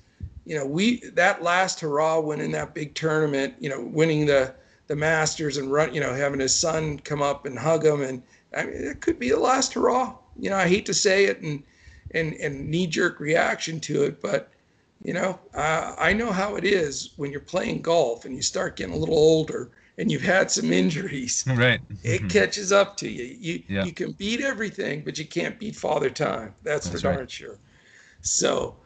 you 0.46 0.56
know, 0.56 0.66
we, 0.66 1.00
that 1.10 1.42
last 1.42 1.80
hurrah 1.80 2.20
winning 2.20 2.52
that 2.52 2.74
big 2.74 2.94
tournament, 2.94 3.54
you 3.58 3.68
know, 3.68 3.80
winning 3.80 4.26
the, 4.26 4.54
the 4.86 4.96
Masters 4.96 5.56
and 5.56 5.72
run, 5.72 5.94
you 5.94 6.00
know, 6.00 6.14
having 6.14 6.40
his 6.40 6.54
son 6.54 6.98
come 7.00 7.22
up 7.22 7.46
and 7.46 7.58
hug 7.58 7.84
him. 7.84 8.00
And 8.02 8.22
I 8.56 8.64
mean, 8.64 8.84
it 8.84 9.00
could 9.00 9.18
be 9.18 9.30
the 9.30 9.40
last 9.40 9.74
hurrah. 9.74 10.14
You 10.38 10.50
know, 10.50 10.56
I 10.56 10.68
hate 10.68 10.86
to 10.86 10.94
say 10.94 11.24
it 11.24 11.40
and, 11.40 11.62
and, 12.14 12.34
and 12.34 12.68
knee 12.68 12.86
jerk 12.86 13.20
reaction 13.20 13.80
to 13.80 14.04
it, 14.04 14.22
but 14.22 14.50
you 15.02 15.12
know, 15.12 15.38
uh, 15.54 15.94
I 15.98 16.12
know 16.14 16.32
how 16.32 16.56
it 16.56 16.64
is 16.64 17.10
when 17.16 17.30
you're 17.30 17.40
playing 17.40 17.82
golf 17.82 18.24
and 18.24 18.34
you 18.34 18.42
start 18.42 18.76
getting 18.76 18.94
a 18.94 18.96
little 18.96 19.18
older 19.18 19.70
and 19.98 20.10
you've 20.10 20.22
had 20.22 20.50
some 20.50 20.72
injuries. 20.72 21.44
Right. 21.54 21.80
It 22.02 22.20
mm-hmm. 22.20 22.28
catches 22.28 22.72
up 22.72 22.96
to 22.98 23.08
you. 23.08 23.36
You 23.38 23.62
yeah. 23.68 23.84
you 23.84 23.92
can 23.92 24.12
beat 24.12 24.40
everything, 24.40 25.02
but 25.04 25.18
you 25.18 25.26
can't 25.26 25.58
beat 25.58 25.76
Father 25.76 26.10
Time. 26.10 26.54
That's, 26.62 26.88
That's 26.88 27.02
for 27.02 27.08
darn 27.08 27.18
right. 27.20 27.30
sure. 27.30 27.58
So, 28.22 28.76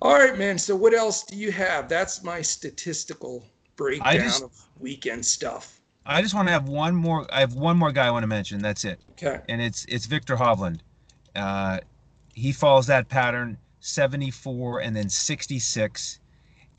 all 0.00 0.14
right, 0.14 0.36
man. 0.36 0.58
So 0.58 0.74
what 0.74 0.94
else 0.94 1.24
do 1.24 1.36
you 1.36 1.52
have? 1.52 1.88
That's 1.88 2.22
my 2.22 2.40
statistical 2.42 3.44
breakdown 3.76 4.14
just, 4.14 4.42
of 4.42 4.52
weekend 4.78 5.24
stuff. 5.24 5.80
I 6.06 6.20
just 6.22 6.34
want 6.34 6.48
to 6.48 6.52
have 6.52 6.68
one 6.68 6.94
more. 6.94 7.26
I 7.32 7.40
have 7.40 7.54
one 7.54 7.76
more 7.76 7.92
guy 7.92 8.06
I 8.06 8.10
want 8.10 8.22
to 8.22 8.28
mention. 8.28 8.60
That's 8.60 8.84
it. 8.84 9.00
Okay. 9.12 9.40
And 9.48 9.60
it's 9.60 9.84
it's 9.88 10.06
Viktor 10.06 10.36
Hovland. 10.36 10.80
Uh, 11.36 11.80
he 12.34 12.52
follows 12.52 12.86
that 12.86 13.08
pattern 13.08 13.56
74 13.80 14.80
and 14.80 14.96
then 14.96 15.08
66 15.08 16.20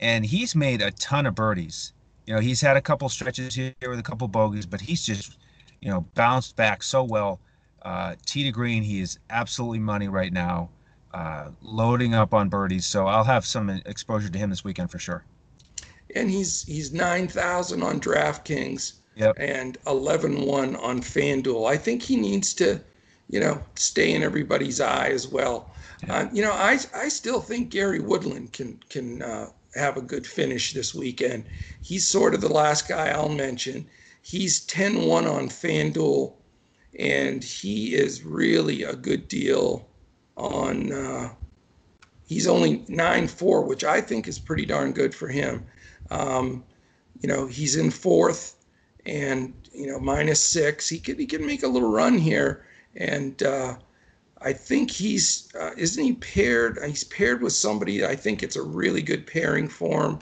and 0.00 0.26
he's 0.26 0.54
made 0.54 0.82
a 0.82 0.90
ton 0.92 1.26
of 1.26 1.34
birdies. 1.34 1.92
You 2.26 2.34
know 2.34 2.40
he's 2.40 2.60
had 2.60 2.76
a 2.76 2.80
couple 2.80 3.08
stretches 3.08 3.54
here 3.54 3.74
with 3.82 3.98
a 3.98 4.02
couple 4.02 4.28
bogeys 4.28 4.66
but 4.66 4.80
he's 4.80 5.04
just 5.04 5.38
you 5.80 5.88
know 5.88 6.02
bounced 6.14 6.56
back 6.56 6.82
so 6.82 7.02
well. 7.02 7.40
Uh, 7.82 8.16
tee 8.24 8.42
to 8.42 8.50
green 8.50 8.82
he 8.82 9.00
is 9.00 9.18
absolutely 9.30 9.78
money 9.78 10.08
right 10.08 10.32
now 10.32 10.68
uh, 11.14 11.50
loading 11.62 12.14
up 12.14 12.34
on 12.34 12.48
birdies. 12.48 12.84
So 12.84 13.06
i'll 13.06 13.24
have 13.24 13.46
some 13.46 13.70
exposure 13.70 14.28
to 14.28 14.38
him 14.38 14.50
this 14.50 14.64
weekend 14.64 14.90
for 14.90 14.98
sure. 14.98 15.24
And 16.14 16.30
he's 16.30 16.64
he's 16.64 16.92
9000 16.92 17.82
on 17.82 18.00
draftkings 18.00 18.94
yep. 19.16 19.36
and 19.38 19.78
11-1 19.86 20.80
on 20.82 21.00
fanduel. 21.00 21.68
I 21.68 21.76
think 21.76 22.02
he 22.02 22.16
needs 22.16 22.54
to 22.54 22.80
you 23.28 23.40
know, 23.40 23.62
stay 23.74 24.12
in 24.12 24.22
everybody's 24.22 24.80
eye 24.80 25.08
as 25.08 25.28
well. 25.28 25.70
Yeah. 26.06 26.14
Uh, 26.14 26.28
you 26.32 26.42
know, 26.42 26.52
I 26.52 26.78
I 26.94 27.08
still 27.08 27.40
think 27.40 27.70
Gary 27.70 28.00
Woodland 28.00 28.52
can 28.52 28.78
can 28.88 29.22
uh, 29.22 29.50
have 29.74 29.96
a 29.96 30.02
good 30.02 30.26
finish 30.26 30.72
this 30.72 30.94
weekend. 30.94 31.44
He's 31.82 32.06
sort 32.06 32.34
of 32.34 32.40
the 32.40 32.52
last 32.52 32.88
guy 32.88 33.08
I'll 33.08 33.28
mention. 33.28 33.86
He's 34.22 34.66
10-1 34.66 35.30
on 35.30 35.48
FanDuel, 35.48 36.32
and 36.98 37.44
he 37.44 37.94
is 37.94 38.24
really 38.24 38.82
a 38.82 38.94
good 38.94 39.28
deal 39.28 39.88
on. 40.36 40.92
Uh, 40.92 41.32
he's 42.26 42.46
only 42.46 42.78
9-4, 42.88 43.66
which 43.66 43.84
I 43.84 44.00
think 44.00 44.26
is 44.26 44.38
pretty 44.38 44.66
darn 44.66 44.92
good 44.92 45.14
for 45.14 45.28
him. 45.28 45.64
Um, 46.10 46.64
you 47.20 47.28
know, 47.28 47.46
he's 47.46 47.76
in 47.76 47.90
fourth, 47.90 48.56
and 49.06 49.54
you 49.72 49.86
know 49.86 49.98
minus 49.98 50.42
six. 50.42 50.88
He 50.88 50.98
could 50.98 51.18
he 51.18 51.26
can 51.26 51.46
make 51.46 51.62
a 51.62 51.68
little 51.68 51.90
run 51.90 52.18
here 52.18 52.66
and 52.96 53.42
uh, 53.42 53.76
I 54.40 54.52
think 54.52 54.90
he's 54.90 55.48
uh, 55.54 55.70
isn't 55.76 56.02
he 56.02 56.14
paired? 56.14 56.78
He's 56.84 57.04
paired 57.04 57.42
with 57.42 57.52
somebody. 57.52 58.04
I 58.04 58.16
think 58.16 58.42
it's 58.42 58.56
a 58.56 58.62
really 58.62 59.02
good 59.02 59.26
pairing 59.26 59.68
for 59.68 60.04
him 60.04 60.18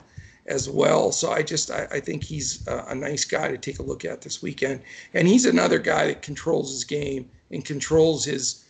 as 0.47 0.69
well. 0.69 1.11
So 1.11 1.31
I 1.31 1.41
just 1.41 1.71
I, 1.71 1.87
I 1.91 1.99
think 1.99 2.23
he's 2.23 2.67
a, 2.67 2.85
a, 2.89 2.95
nice 2.95 3.25
guy 3.25 3.49
to 3.49 3.57
take 3.57 3.79
a 3.79 3.83
look 3.83 4.05
at 4.05 4.21
this 4.21 4.41
weekend. 4.41 4.81
And 5.13 5.27
he's 5.27 5.45
another 5.45 5.79
guy 5.79 6.07
that 6.07 6.21
controls 6.21 6.71
his 6.71 6.83
game 6.83 7.29
and 7.51 7.65
controls 7.65 8.25
his 8.25 8.65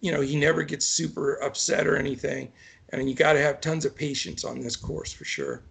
you 0.00 0.12
know, 0.12 0.20
he 0.20 0.36
never 0.36 0.62
gets 0.62 0.86
super 0.86 1.34
upset 1.42 1.86
or 1.86 1.96
anything. 1.96 2.50
And 2.90 3.08
you 3.08 3.14
got 3.14 3.34
to 3.34 3.40
have 3.40 3.60
tons 3.60 3.84
of 3.84 3.94
patience 3.94 4.44
on 4.44 4.60
this 4.60 4.76
course 4.76 5.12
for 5.12 5.24
sure. 5.24 5.62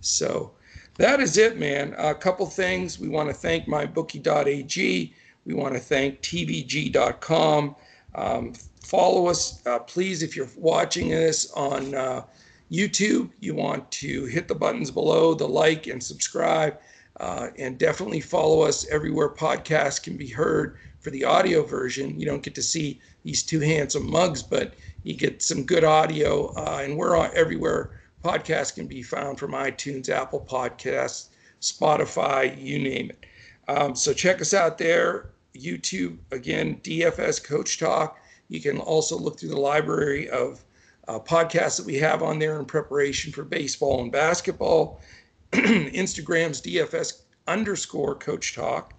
So 0.00 0.52
that 0.98 1.20
is 1.20 1.36
it, 1.36 1.58
man. 1.58 1.94
A 1.96 2.14
couple 2.14 2.46
things. 2.46 2.98
We 2.98 3.08
want 3.08 3.28
to 3.28 3.34
thank 3.34 3.66
mybookie.ag. 3.66 5.14
We 5.46 5.54
want 5.54 5.74
to 5.74 5.80
thank 5.80 6.20
tvg.com. 6.22 7.76
Um, 8.14 8.52
follow 8.82 9.28
us, 9.28 9.64
uh, 9.66 9.78
please, 9.78 10.22
if 10.22 10.36
you're 10.36 10.48
watching 10.56 11.08
this 11.08 11.50
on 11.52 11.94
uh, 11.94 12.24
YouTube, 12.70 13.30
you 13.40 13.54
want 13.54 13.90
to 13.92 14.24
hit 14.26 14.48
the 14.48 14.54
buttons 14.54 14.90
below, 14.90 15.34
the 15.34 15.46
like 15.46 15.86
and 15.86 16.02
subscribe, 16.02 16.78
uh, 17.20 17.48
and 17.58 17.78
definitely 17.78 18.20
follow 18.20 18.62
us 18.62 18.86
everywhere 18.88 19.28
podcasts 19.28 20.02
can 20.02 20.16
be 20.16 20.28
heard 20.28 20.76
for 20.98 21.10
the 21.10 21.24
audio 21.24 21.62
version. 21.62 22.18
You 22.18 22.26
don't 22.26 22.42
get 22.42 22.54
to 22.56 22.62
see 22.62 23.00
these 23.22 23.42
two 23.42 23.60
handsome 23.60 24.10
mugs, 24.10 24.42
but 24.42 24.74
you 25.04 25.14
get 25.14 25.42
some 25.42 25.64
good 25.64 25.84
audio, 25.84 26.52
uh, 26.56 26.80
and 26.82 26.96
we're 26.96 27.16
on 27.16 27.30
everywhere 27.34 28.00
podcasts 28.26 28.74
can 28.74 28.88
be 28.88 29.02
found 29.02 29.38
from 29.38 29.52
iTunes, 29.52 30.08
Apple 30.08 30.44
Podcasts, 30.50 31.28
Spotify, 31.60 32.60
you 32.60 32.78
name 32.78 33.10
it. 33.10 33.24
Um, 33.68 33.94
so 33.94 34.12
check 34.12 34.40
us 34.40 34.52
out 34.52 34.78
there. 34.78 35.30
YouTube, 35.56 36.18
again, 36.32 36.80
DFS 36.82 37.42
Coach 37.42 37.78
Talk. 37.78 38.18
You 38.48 38.60
can 38.60 38.78
also 38.78 39.18
look 39.18 39.38
through 39.38 39.50
the 39.50 39.60
library 39.60 40.28
of 40.28 40.64
uh, 41.08 41.18
podcasts 41.18 41.76
that 41.76 41.86
we 41.86 41.96
have 41.96 42.22
on 42.22 42.38
there 42.38 42.58
in 42.58 42.64
preparation 42.64 43.32
for 43.32 43.44
baseball 43.44 44.02
and 44.02 44.10
basketball. 44.10 45.00
Instagram's 45.52 46.60
DFS 46.60 47.22
underscore 47.46 48.14
Coach 48.14 48.54
Talk. 48.54 48.94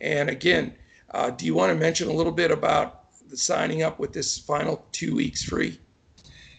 And 0.00 0.28
again, 0.28 0.74
uh, 1.12 1.30
do 1.30 1.46
you 1.46 1.54
want 1.54 1.72
to 1.72 1.78
mention 1.78 2.08
a 2.08 2.12
little 2.12 2.32
bit 2.32 2.50
about 2.50 3.04
the 3.28 3.36
signing 3.36 3.82
up 3.82 3.98
with 3.98 4.12
this 4.12 4.38
final 4.38 4.84
two 4.92 5.14
weeks 5.14 5.42
free? 5.42 5.78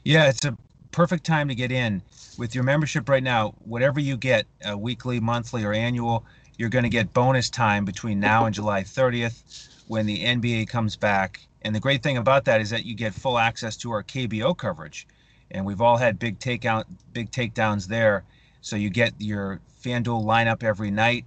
Yeah, 0.04 0.30
it's 0.30 0.46
a 0.46 0.58
perfect 0.92 1.26
time 1.26 1.48
to 1.50 1.56
get 1.56 1.72
in. 1.72 2.02
With 2.38 2.56
your 2.56 2.64
membership 2.64 3.10
right 3.10 3.22
now, 3.22 3.54
whatever 3.64 4.00
you 4.00 4.18
get, 4.18 4.48
uh, 4.68 4.78
weekly, 4.78 5.20
monthly, 5.20 5.64
or 5.64 5.74
annual, 5.74 6.26
you're 6.64 6.70
going 6.70 6.84
to 6.84 6.90
get 6.90 7.12
bonus 7.12 7.50
time 7.50 7.84
between 7.84 8.22
now 8.22 8.46
and 8.46 8.56
July 8.56 8.84
30th 8.84 9.68
when 9.90 10.06
the 10.06 10.24
NBA 10.24 10.70
comes 10.70 10.96
back. 10.96 11.42
And 11.64 11.76
the 11.76 11.80
great 11.82 12.02
thing 12.02 12.16
about 12.16 12.46
that 12.46 12.62
is 12.62 12.70
that 12.70 12.86
you 12.86 12.96
get 12.96 13.14
full 13.14 13.38
access 13.38 13.76
to 13.78 13.92
our 13.92 14.02
KBO 14.02 14.56
coverage. 14.56 15.06
And 15.52 15.66
we've 15.66 15.82
all 15.82 15.98
had 15.98 16.18
big 16.18 16.40
takeout, 16.40 16.86
big 17.12 17.32
takedowns 17.32 17.86
there. 17.86 18.24
So 18.62 18.78
you 18.78 18.90
get 18.90 19.12
your 19.18 19.60
FanDuel 19.84 20.24
lineup 20.24 20.64
every 20.64 20.90
night, 20.90 21.26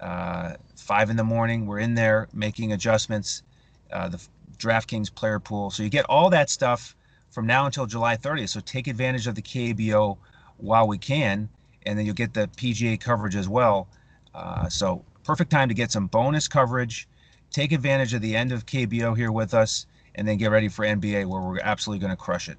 uh, 0.00 0.52
five 0.76 1.08
in 1.08 1.16
the 1.16 1.24
morning. 1.24 1.64
We're 1.66 1.78
in 1.78 1.94
there 1.94 2.28
making 2.34 2.74
adjustments. 2.74 3.42
Uh, 3.90 4.08
the 4.10 4.20
DraftKings 4.58 5.14
player 5.14 5.38
pool. 5.38 5.70
So 5.70 5.82
you 5.82 5.88
get 5.88 6.04
all 6.10 6.28
that 6.28 6.50
stuff 6.50 6.94
from 7.30 7.46
now 7.46 7.64
until 7.64 7.86
July 7.86 8.18
30th. 8.18 8.50
So 8.50 8.60
take 8.60 8.86
advantage 8.86 9.26
of 9.26 9.34
the 9.34 9.40
KBO 9.40 10.18
while 10.58 10.86
we 10.86 10.98
can, 10.98 11.48
and 11.86 11.98
then 11.98 12.04
you'll 12.04 12.14
get 12.14 12.34
the 12.34 12.48
PGA 12.48 13.00
coverage 13.00 13.34
as 13.34 13.48
well. 13.48 13.88
Uh, 14.34 14.68
so 14.68 15.04
perfect 15.22 15.50
time 15.50 15.68
to 15.68 15.74
get 15.74 15.92
some 15.92 16.06
bonus 16.06 16.48
coverage. 16.48 17.08
Take 17.50 17.72
advantage 17.72 18.14
of 18.14 18.20
the 18.22 18.34
end 18.34 18.52
of 18.52 18.66
KBO 18.66 19.16
here 19.16 19.30
with 19.30 19.54
us, 19.54 19.86
and 20.16 20.26
then 20.26 20.38
get 20.38 20.50
ready 20.50 20.68
for 20.68 20.84
NBA 20.84 21.26
where 21.26 21.40
we're 21.40 21.60
absolutely 21.60 22.00
going 22.00 22.10
to 22.10 22.16
crush 22.16 22.48
it. 22.48 22.58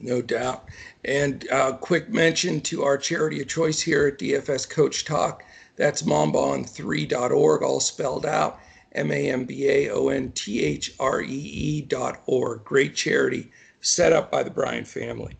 No 0.00 0.22
doubt. 0.22 0.68
And 1.04 1.48
uh, 1.50 1.72
quick 1.72 2.08
mention 2.08 2.60
to 2.62 2.84
our 2.84 2.96
charity 2.96 3.40
of 3.40 3.48
choice 3.48 3.80
here 3.80 4.06
at 4.06 4.18
DFS 4.18 4.68
Coach 4.68 5.04
Talk. 5.04 5.44
That's 5.76 6.02
mambaon3.org, 6.02 7.62
all 7.62 7.80
spelled 7.80 8.26
out. 8.26 8.60
M 8.92 9.12
A 9.12 9.30
M 9.30 9.44
B 9.44 9.68
A 9.68 9.90
O 9.90 10.08
N 10.08 10.32
T 10.32 10.64
H 10.64 10.94
R 10.98 11.20
E 11.20 11.26
E 11.26 11.82
dot 11.82 12.22
org. 12.26 12.64
Great 12.64 12.94
charity 12.94 13.50
set 13.80 14.12
up 14.12 14.30
by 14.30 14.42
the 14.42 14.50
Bryant 14.50 14.88
family. 14.88 15.36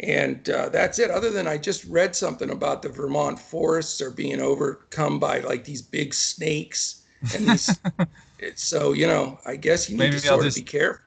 And 0.00 0.48
uh, 0.50 0.68
that's 0.68 0.98
it. 0.98 1.10
Other 1.10 1.30
than 1.30 1.48
I 1.48 1.58
just 1.58 1.84
read 1.84 2.14
something 2.14 2.50
about 2.50 2.82
the 2.82 2.88
Vermont 2.88 3.38
forests 3.38 4.00
are 4.00 4.10
being 4.10 4.40
overcome 4.40 5.18
by 5.18 5.40
like 5.40 5.64
these 5.64 5.82
big 5.82 6.14
snakes. 6.14 7.02
And 7.34 7.48
these, 7.48 7.78
so, 8.54 8.92
you 8.92 9.06
know, 9.06 9.38
I 9.44 9.56
guess 9.56 9.90
you 9.90 9.96
need 9.96 10.04
Maybe 10.04 10.20
to 10.20 10.26
sort 10.26 10.44
just, 10.44 10.58
of 10.58 10.64
be 10.64 10.70
careful. 10.70 11.04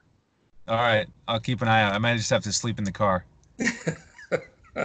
All 0.68 0.76
right. 0.76 1.08
I'll 1.26 1.40
keep 1.40 1.62
an 1.62 1.68
eye 1.68 1.82
out. 1.82 1.94
I 1.94 1.98
might 1.98 2.16
just 2.16 2.30
have 2.30 2.42
to 2.42 2.52
sleep 2.52 2.78
in 2.78 2.84
the 2.84 2.92
car. 2.92 3.24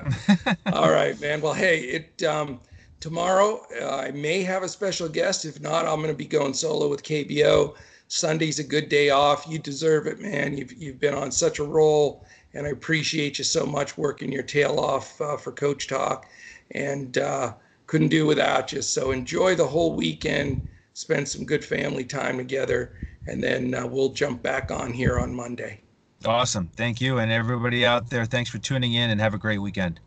all 0.74 0.92
right, 0.92 1.20
man. 1.22 1.42
Well, 1.42 1.54
hey, 1.54 1.80
it, 1.80 2.24
um, 2.24 2.60
tomorrow 3.00 3.66
uh, 3.82 3.96
I 3.96 4.12
may 4.12 4.44
have 4.44 4.64
a 4.64 4.70
special 4.70 5.08
guest. 5.08 5.46
If 5.46 5.62
not, 5.62 5.86
I'm 5.86 5.98
going 5.98 6.14
to 6.14 6.18
be 6.18 6.26
going 6.26 6.54
solo 6.54 6.90
with 6.90 7.04
KBO. 7.04 7.76
Sunday's 8.10 8.60
a 8.60 8.64
good 8.64 8.90
day 8.90 9.10
off. 9.10 9.46
You 9.48 9.60
deserve 9.60 10.08
it, 10.08 10.20
man. 10.20 10.58
You've 10.58 10.74
you've 10.74 11.00
been 11.00 11.14
on 11.14 11.32
such 11.32 11.60
a 11.60 11.64
roll, 11.64 12.26
and 12.58 12.66
I 12.66 12.72
appreciate 12.72 13.38
you 13.38 13.44
so 13.44 13.68
much 13.68 14.00
working 14.00 14.32
your 14.32 14.42
tail 14.42 14.80
off 14.80 15.22
uh, 15.22 15.38
for 15.38 15.52
Coach 15.52 15.88
Talk, 15.88 16.28
and 16.72 17.16
uh, 17.20 17.54
couldn't 17.86 18.08
do 18.08 18.26
without 18.26 18.74
you. 18.74 18.82
So 18.82 19.12
enjoy 19.12 19.54
the 19.54 19.68
whole 19.68 19.96
weekend. 19.96 20.68
Spend 20.96 21.28
some 21.28 21.46
good 21.46 21.64
family 21.64 22.04
time 22.04 22.36
together, 22.36 22.98
and 23.28 23.44
then 23.44 23.76
uh, 23.76 23.86
we'll 23.86 24.10
jump 24.10 24.42
back 24.42 24.72
on 24.72 24.92
here 24.92 25.20
on 25.20 25.36
Monday. 25.36 25.82
Awesome. 26.26 26.68
Thank 26.76 27.00
you, 27.00 27.20
and 27.20 27.32
everybody 27.32 27.86
out 27.86 28.10
there. 28.10 28.26
Thanks 28.26 28.50
for 28.50 28.58
tuning 28.58 28.94
in, 28.94 29.12
and 29.12 29.22
have 29.22 29.36
a 29.36 29.38
great 29.38 29.60
weekend. 29.60 30.00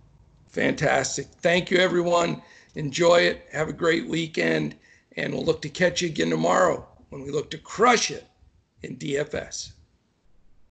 Fantastic. 0.48 1.28
Thank 1.40 1.70
you, 1.70 1.78
everyone. 1.78 2.42
Enjoy 2.74 3.20
it. 3.20 3.46
Have 3.52 3.68
a 3.68 3.72
great 3.72 4.08
weekend, 4.08 4.74
and 5.16 5.32
we'll 5.32 5.44
look 5.44 5.62
to 5.62 5.68
catch 5.68 6.02
you 6.02 6.08
again 6.08 6.30
tomorrow 6.30 6.84
when 7.10 7.22
we 7.22 7.30
look 7.30 7.48
to 7.52 7.58
crush 7.58 8.10
it 8.10 8.26
in 8.82 8.96
DFS. 8.96 9.70